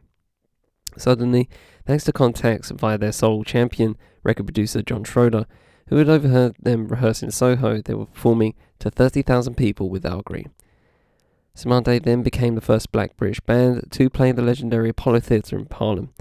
[0.96, 1.48] Suddenly,
[1.86, 5.46] thanks to contacts via their soul champion, record producer John Schroeder,
[5.88, 10.22] who had overheard them rehearse in Soho, they were performing to 30,000 people with Al
[10.22, 10.50] Green.
[11.54, 15.66] Cymande then became the first black British band to play the legendary Apollo Theatre in
[15.70, 16.14] Harlem.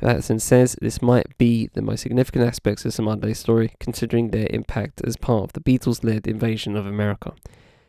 [0.00, 5.02] Patterson says this might be the most significant aspects of Cymande's story, considering their impact
[5.04, 7.34] as part of the Beatles led invasion of America.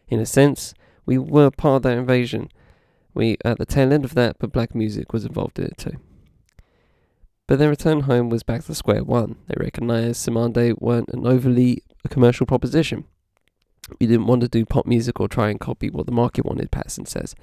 [0.10, 0.74] In a sense,
[1.06, 2.50] we were part of that invasion.
[3.14, 5.98] We at the tail end of that, but black music was involved in it too.
[7.48, 9.38] But their return home was back to square one.
[9.48, 13.06] They recognised Cymande weren't an overly commercial proposition.
[14.02, 16.72] We didn't want to do pop music or try and copy what the market wanted,
[16.72, 17.36] Patterson says.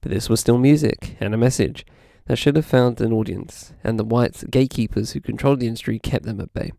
[0.00, 1.86] But this was still music and a message
[2.28, 6.26] that should have found an audience, and the white gatekeepers who controlled the industry kept
[6.26, 6.72] them at bay.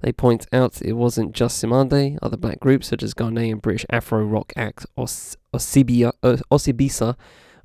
[0.00, 4.22] They point out it wasn't just Cymande, other black groups such as Ghanaian British Afro
[4.24, 7.16] rock act Os- Osibia, uh, Osibisa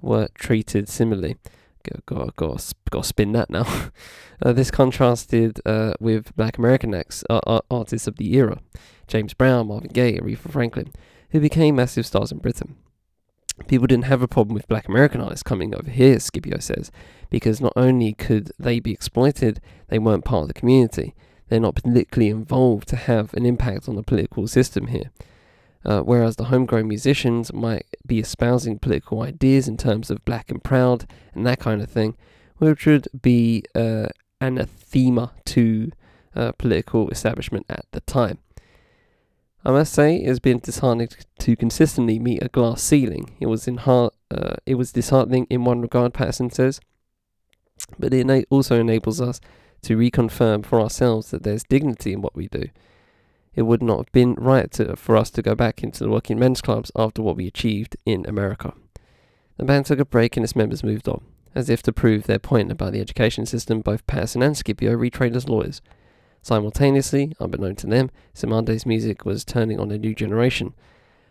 [0.02, 1.36] were treated similarly.
[1.84, 3.90] Got, got, got to spin that now.
[4.42, 8.60] uh, this contrasted uh, with black American acts, uh, artists of the era,
[9.08, 10.94] James Brown, Marvin Gaye, Aretha Franklin,
[11.32, 12.78] who became massive stars in Britain.
[13.68, 16.92] People didn't have a problem with black American artists coming over here, Scipio says,
[17.30, 19.60] because not only could they be exploited,
[19.90, 21.16] they weren't part of the community.
[21.50, 25.12] They're not politically involved to have an impact on the political system here.
[25.86, 30.64] Uh, whereas the homegrown musicians might be espousing political ideas in terms of black and
[30.64, 32.18] proud and that kind of thing,
[32.58, 34.08] which would be uh,
[34.42, 35.92] anathema to
[36.36, 38.40] uh, political establishment at the time.
[39.64, 41.10] I must say, it has been disheartening
[41.40, 43.36] to consistently meet a glass ceiling.
[43.40, 46.80] It was in heart, uh, it was disheartening in one regard, Patterson says,
[48.00, 49.40] but it also enables us
[49.84, 52.70] to reconfirm for ourselves that there's dignity in what we do.
[53.56, 56.38] It would not have been right to, for us to go back into the working
[56.38, 58.74] men's clubs after what we achieved in America.
[59.58, 61.24] The band took a break and its members moved on.
[61.56, 65.36] As if to prove their point about the education system, both Patterson and Scipio retrained
[65.36, 65.82] as lawyers.
[66.44, 70.76] Simultaneously, unbeknown to them, Cymande's music was turning on a new generation,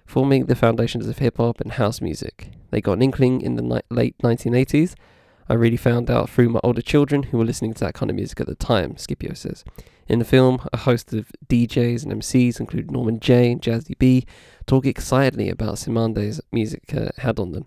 [0.04, 2.50] forming the foundations of hip hop and house music.
[2.70, 4.94] They got an inkling in the ni- late 1980s.
[5.49, 8.16] I really found out through my older children who were listening to that kind of
[8.16, 9.64] music at the time, Scipio says.
[10.09, 14.24] In the film, a host of DJs and MCs, including Norman Jay and Jazzy B,
[14.66, 17.66] talk excitedly about Cymande's music uh, had on them,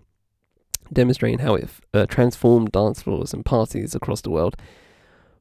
[0.92, 4.56] demonstrating how it uh, transformed dance floors and parties across the world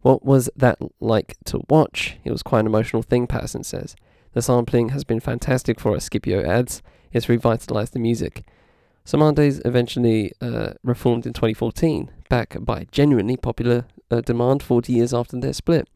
[0.01, 2.17] what was that like to watch?
[2.23, 3.95] It was quite an emotional thing, Patterson says.
[4.33, 6.81] The sampling has been fantastic for us, Scipio adds.
[7.11, 8.45] It's revitalized the music.
[9.05, 15.39] Cymande's eventually uh, reformed in 2014, back by genuinely popular uh, demand 40 years after
[15.39, 15.87] their split.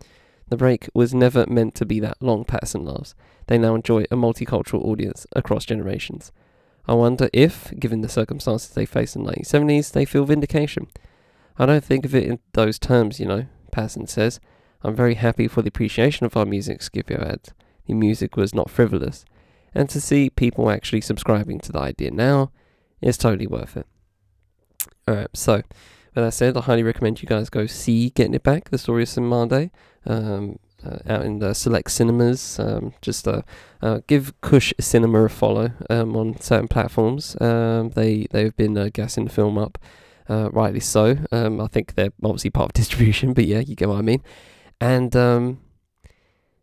[0.49, 3.15] The break was never meant to be that long, Patterson laughs.
[3.47, 6.31] They now enjoy a multicultural audience across generations.
[6.85, 10.87] I wonder if, given the circumstances they faced in the 1970s, they feel vindication.
[11.57, 13.45] I don't think of it in those terms, you know.
[13.71, 14.39] Patterson says.
[14.83, 17.53] I'm very happy for the appreciation of our music, Scipio adds.
[17.85, 19.23] The music was not frivolous.
[19.73, 22.51] And to see people actually subscribing to the idea now
[23.01, 23.87] is totally worth it.
[25.09, 25.63] Alright, so
[26.15, 29.03] with that said, I highly recommend you guys go see Getting It Back, the story
[29.03, 29.71] of Cymande,
[30.05, 32.59] um, uh, out in the select cinemas.
[32.59, 33.41] Um, just uh,
[33.81, 37.39] uh, give Kush Cinema a follow um, on certain platforms.
[37.41, 39.77] Um, they they've been uh, gassing the film up,
[40.29, 41.17] uh, rightly so.
[41.31, 44.21] Um, I think they're obviously part of distribution, but yeah, you get what I mean.
[44.79, 45.61] And um,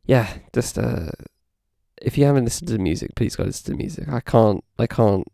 [0.04, 1.10] yeah, just uh,
[2.00, 4.08] if you haven't listened to the music, please go listen to the music.
[4.08, 5.26] I can't I can't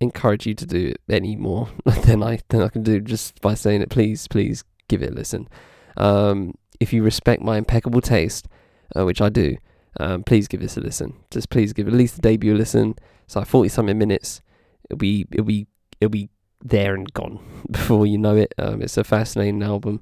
[0.00, 1.68] encourage you to do it any more
[2.04, 3.90] than I than I can do just by saying it.
[3.90, 5.48] Please, please give it a listen.
[5.96, 8.48] Um, if you respect my impeccable taste,
[8.96, 9.56] uh, which I do,
[9.98, 11.14] um, please give this a listen.
[11.30, 12.94] Just please give at least the debut a listen.
[13.24, 14.40] It's like forty something minutes.
[14.88, 15.66] It'll be it'll be
[16.00, 16.30] it'll be
[16.62, 18.54] there and gone before you know it.
[18.58, 20.00] Um, it's a fascinating album.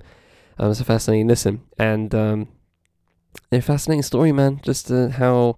[0.59, 2.49] Um, it's a fascinating listen and um,
[3.53, 4.61] a fascinating story, man.
[4.63, 5.57] Just uh, how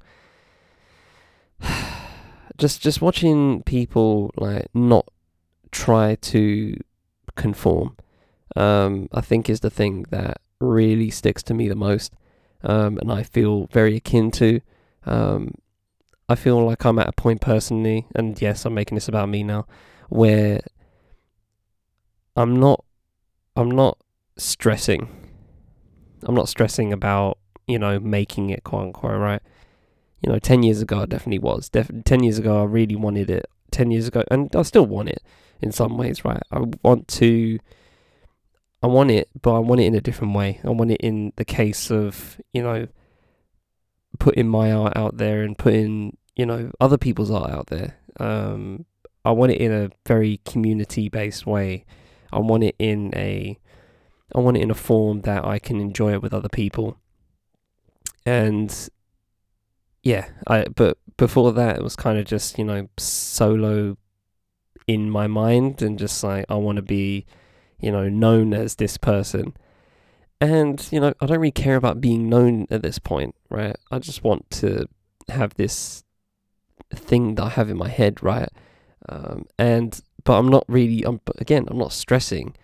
[2.60, 5.08] just just watching people like not
[5.72, 6.76] try to
[7.34, 7.96] conform.
[8.54, 12.12] Um, I think is the thing that really sticks to me the most,
[12.62, 14.60] um, and I feel very akin to.
[15.06, 15.54] Um,
[16.28, 19.42] I feel like I'm at a point personally, and yes, I'm making this about me
[19.42, 19.66] now,
[20.08, 20.60] where
[22.36, 22.84] I'm not,
[23.56, 23.98] I'm not
[24.36, 25.08] stressing.
[26.24, 29.42] I'm not stressing about you know making it quote unquote right.
[30.20, 31.68] You know, ten years ago I definitely was.
[31.68, 33.46] Def- ten years ago I really wanted it.
[33.70, 35.22] Ten years ago, and I still want it
[35.60, 36.42] in some ways, right?
[36.50, 37.58] I want to
[38.82, 40.60] I want it, but I want it in a different way.
[40.64, 42.88] I want it in the case of, you know,
[44.18, 47.98] putting my art out there and putting, you know, other people's art out there.
[48.18, 48.86] Um,
[49.24, 51.84] I want it in a very community based way.
[52.32, 53.58] I want it in a
[54.34, 56.96] I want it in a form that I can enjoy it with other people.
[58.24, 58.88] And
[60.02, 63.96] yeah, I but before that it was kind of just, you know, solo
[64.86, 67.26] in my mind and just like I want to be
[67.80, 69.54] you know, known as this person.
[70.40, 73.76] And, you know, I don't really care about being known at this point, right?
[73.90, 74.86] I just want to
[75.28, 76.04] have this
[76.94, 78.48] thing that I have in my head, right?
[79.08, 82.54] Um, and, but I'm not really, I'm, again, I'm not stressing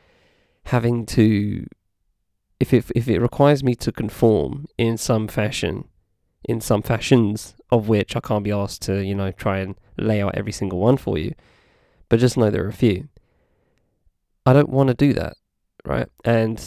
[0.66, 1.66] having to,
[2.58, 5.86] if it, if it requires me to conform in some fashion,
[6.46, 10.22] in some fashions of which I can't be asked to, you know, try and lay
[10.22, 11.34] out every single one for you,
[12.08, 13.08] but just know there are a few.
[14.46, 15.34] I don't want to do that,
[15.84, 16.08] right?
[16.24, 16.62] And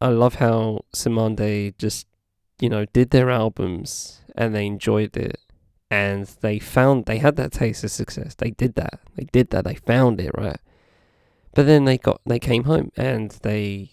[0.00, 2.06] I love how Cymande just,
[2.60, 5.40] you know, did their albums and they enjoyed it
[5.90, 8.36] and they found they had that taste of success.
[8.36, 9.00] They did that.
[9.16, 9.64] They did that.
[9.64, 10.60] They found it, right?
[11.52, 13.90] But then they got they came home and they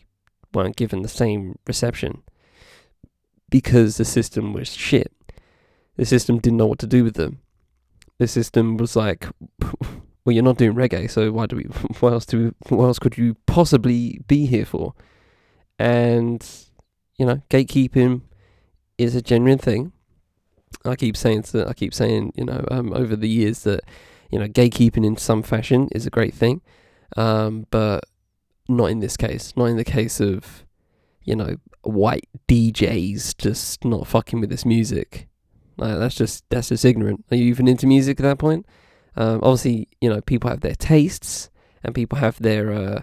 [0.54, 2.22] weren't given the same reception
[3.50, 5.12] because the system was shit.
[5.96, 7.40] The system didn't know what to do with them.
[8.20, 9.28] The system was like,
[10.26, 11.64] well, you're not doing reggae, so why do we?
[12.00, 12.54] What else do?
[12.70, 14.94] We, what else could you possibly be here for?
[15.80, 16.46] And
[17.18, 18.22] you know, gatekeeping
[18.98, 19.92] is a genuine thing.
[20.86, 21.68] I keep saying that.
[21.68, 23.82] I keep saying, you know, um, over the years that
[24.32, 26.62] you know, gatekeeping in some fashion is a great thing,
[27.16, 28.04] um, but
[28.68, 29.54] not in this case.
[29.56, 30.66] Not in the case of,
[31.28, 35.28] you know, white DJs just not fucking with this music.
[35.78, 37.26] Like, that's just that's just ignorant.
[37.30, 38.66] Are you even into music at that point?
[39.16, 41.50] Um, obviously, you know, people have their tastes
[41.84, 43.02] and people have their uh,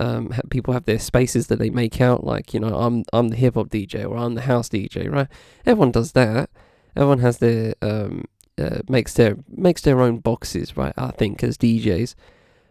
[0.00, 2.24] um, people have their spaces that they make out.
[2.24, 5.28] Like, you know, I'm I'm the hip hop DJ or I'm the house DJ, right?
[5.66, 6.48] Everyone does that.
[6.96, 8.24] Everyone has their um,
[8.58, 10.94] uh, makes their makes their own boxes, right?
[10.96, 12.14] I think as DJs,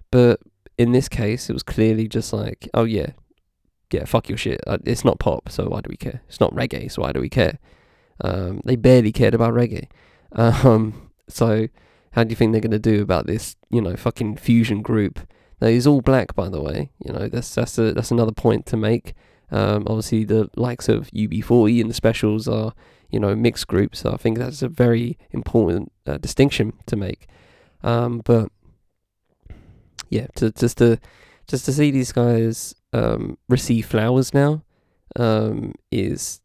[0.10, 0.39] but
[0.80, 3.12] in this case, it was clearly just like, oh yeah,
[3.91, 4.61] yeah, fuck your shit.
[4.65, 6.21] Uh, it's not pop, so why do we care?
[6.27, 7.59] It's not reggae, so why do we care?
[8.21, 9.88] Um, they barely cared about reggae.
[10.38, 11.69] Um, so
[12.11, 15.19] how do you think they're going to do about this, you know, fucking fusion group?
[15.59, 16.91] That is all black, by the way.
[16.99, 19.13] You know, that's that's a, that's another point to make.
[19.51, 22.73] Um, obviously, the likes of UB40 and the specials are,
[23.09, 23.99] you know, mixed groups.
[23.99, 27.27] So I think that's a very important uh, distinction to make.
[27.83, 28.49] Um, but
[30.09, 30.99] yeah, to, just to
[31.47, 34.64] just to see these guys um, receive flowers now
[35.18, 36.41] um, is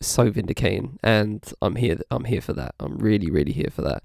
[0.00, 1.98] so vindicating, and I'm here.
[2.10, 2.74] I'm here for that.
[2.78, 4.04] I'm really, really here for that.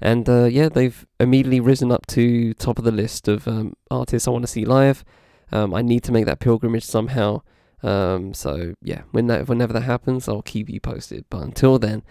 [0.00, 4.26] And uh, yeah, they've immediately risen up to top of the list of um, artists
[4.26, 5.04] I want to see live.
[5.52, 7.42] Um, I need to make that pilgrimage somehow.
[7.82, 11.26] Um, so yeah, when that whenever that happens, I'll keep you posted.
[11.30, 12.02] But until then,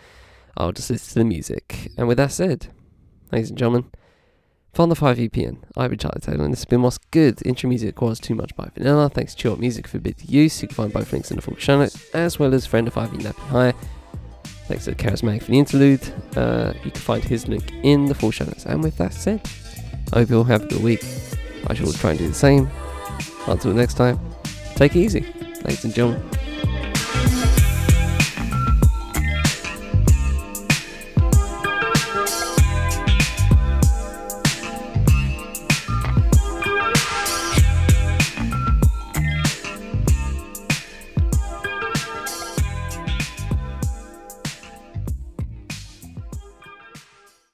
[0.56, 1.92] I'll just listen to the music.
[1.98, 2.68] And with that said,
[3.32, 3.92] ladies and gentlemen,
[4.76, 7.42] From the 5VPN, I've been Charlie Taylor, and this has been What's Good.
[7.48, 9.08] Intro music was Too Much by Vanilla.
[9.08, 10.62] Thanks to Chill Music for bit use.
[10.62, 12.94] You can find both links in the full show notes, as well as friend of
[12.94, 13.74] 5 Nappy High.
[14.68, 16.02] Thanks to Charismatic for the interlude.
[16.36, 18.66] Uh, you can find his link in the full show notes.
[18.66, 19.50] And with that said,
[20.12, 21.06] I hope you all have a good week.
[21.68, 22.70] I shall try and do the same.
[23.48, 24.20] Until next time,
[24.76, 25.22] take it easy,
[25.64, 26.22] ladies and gentlemen.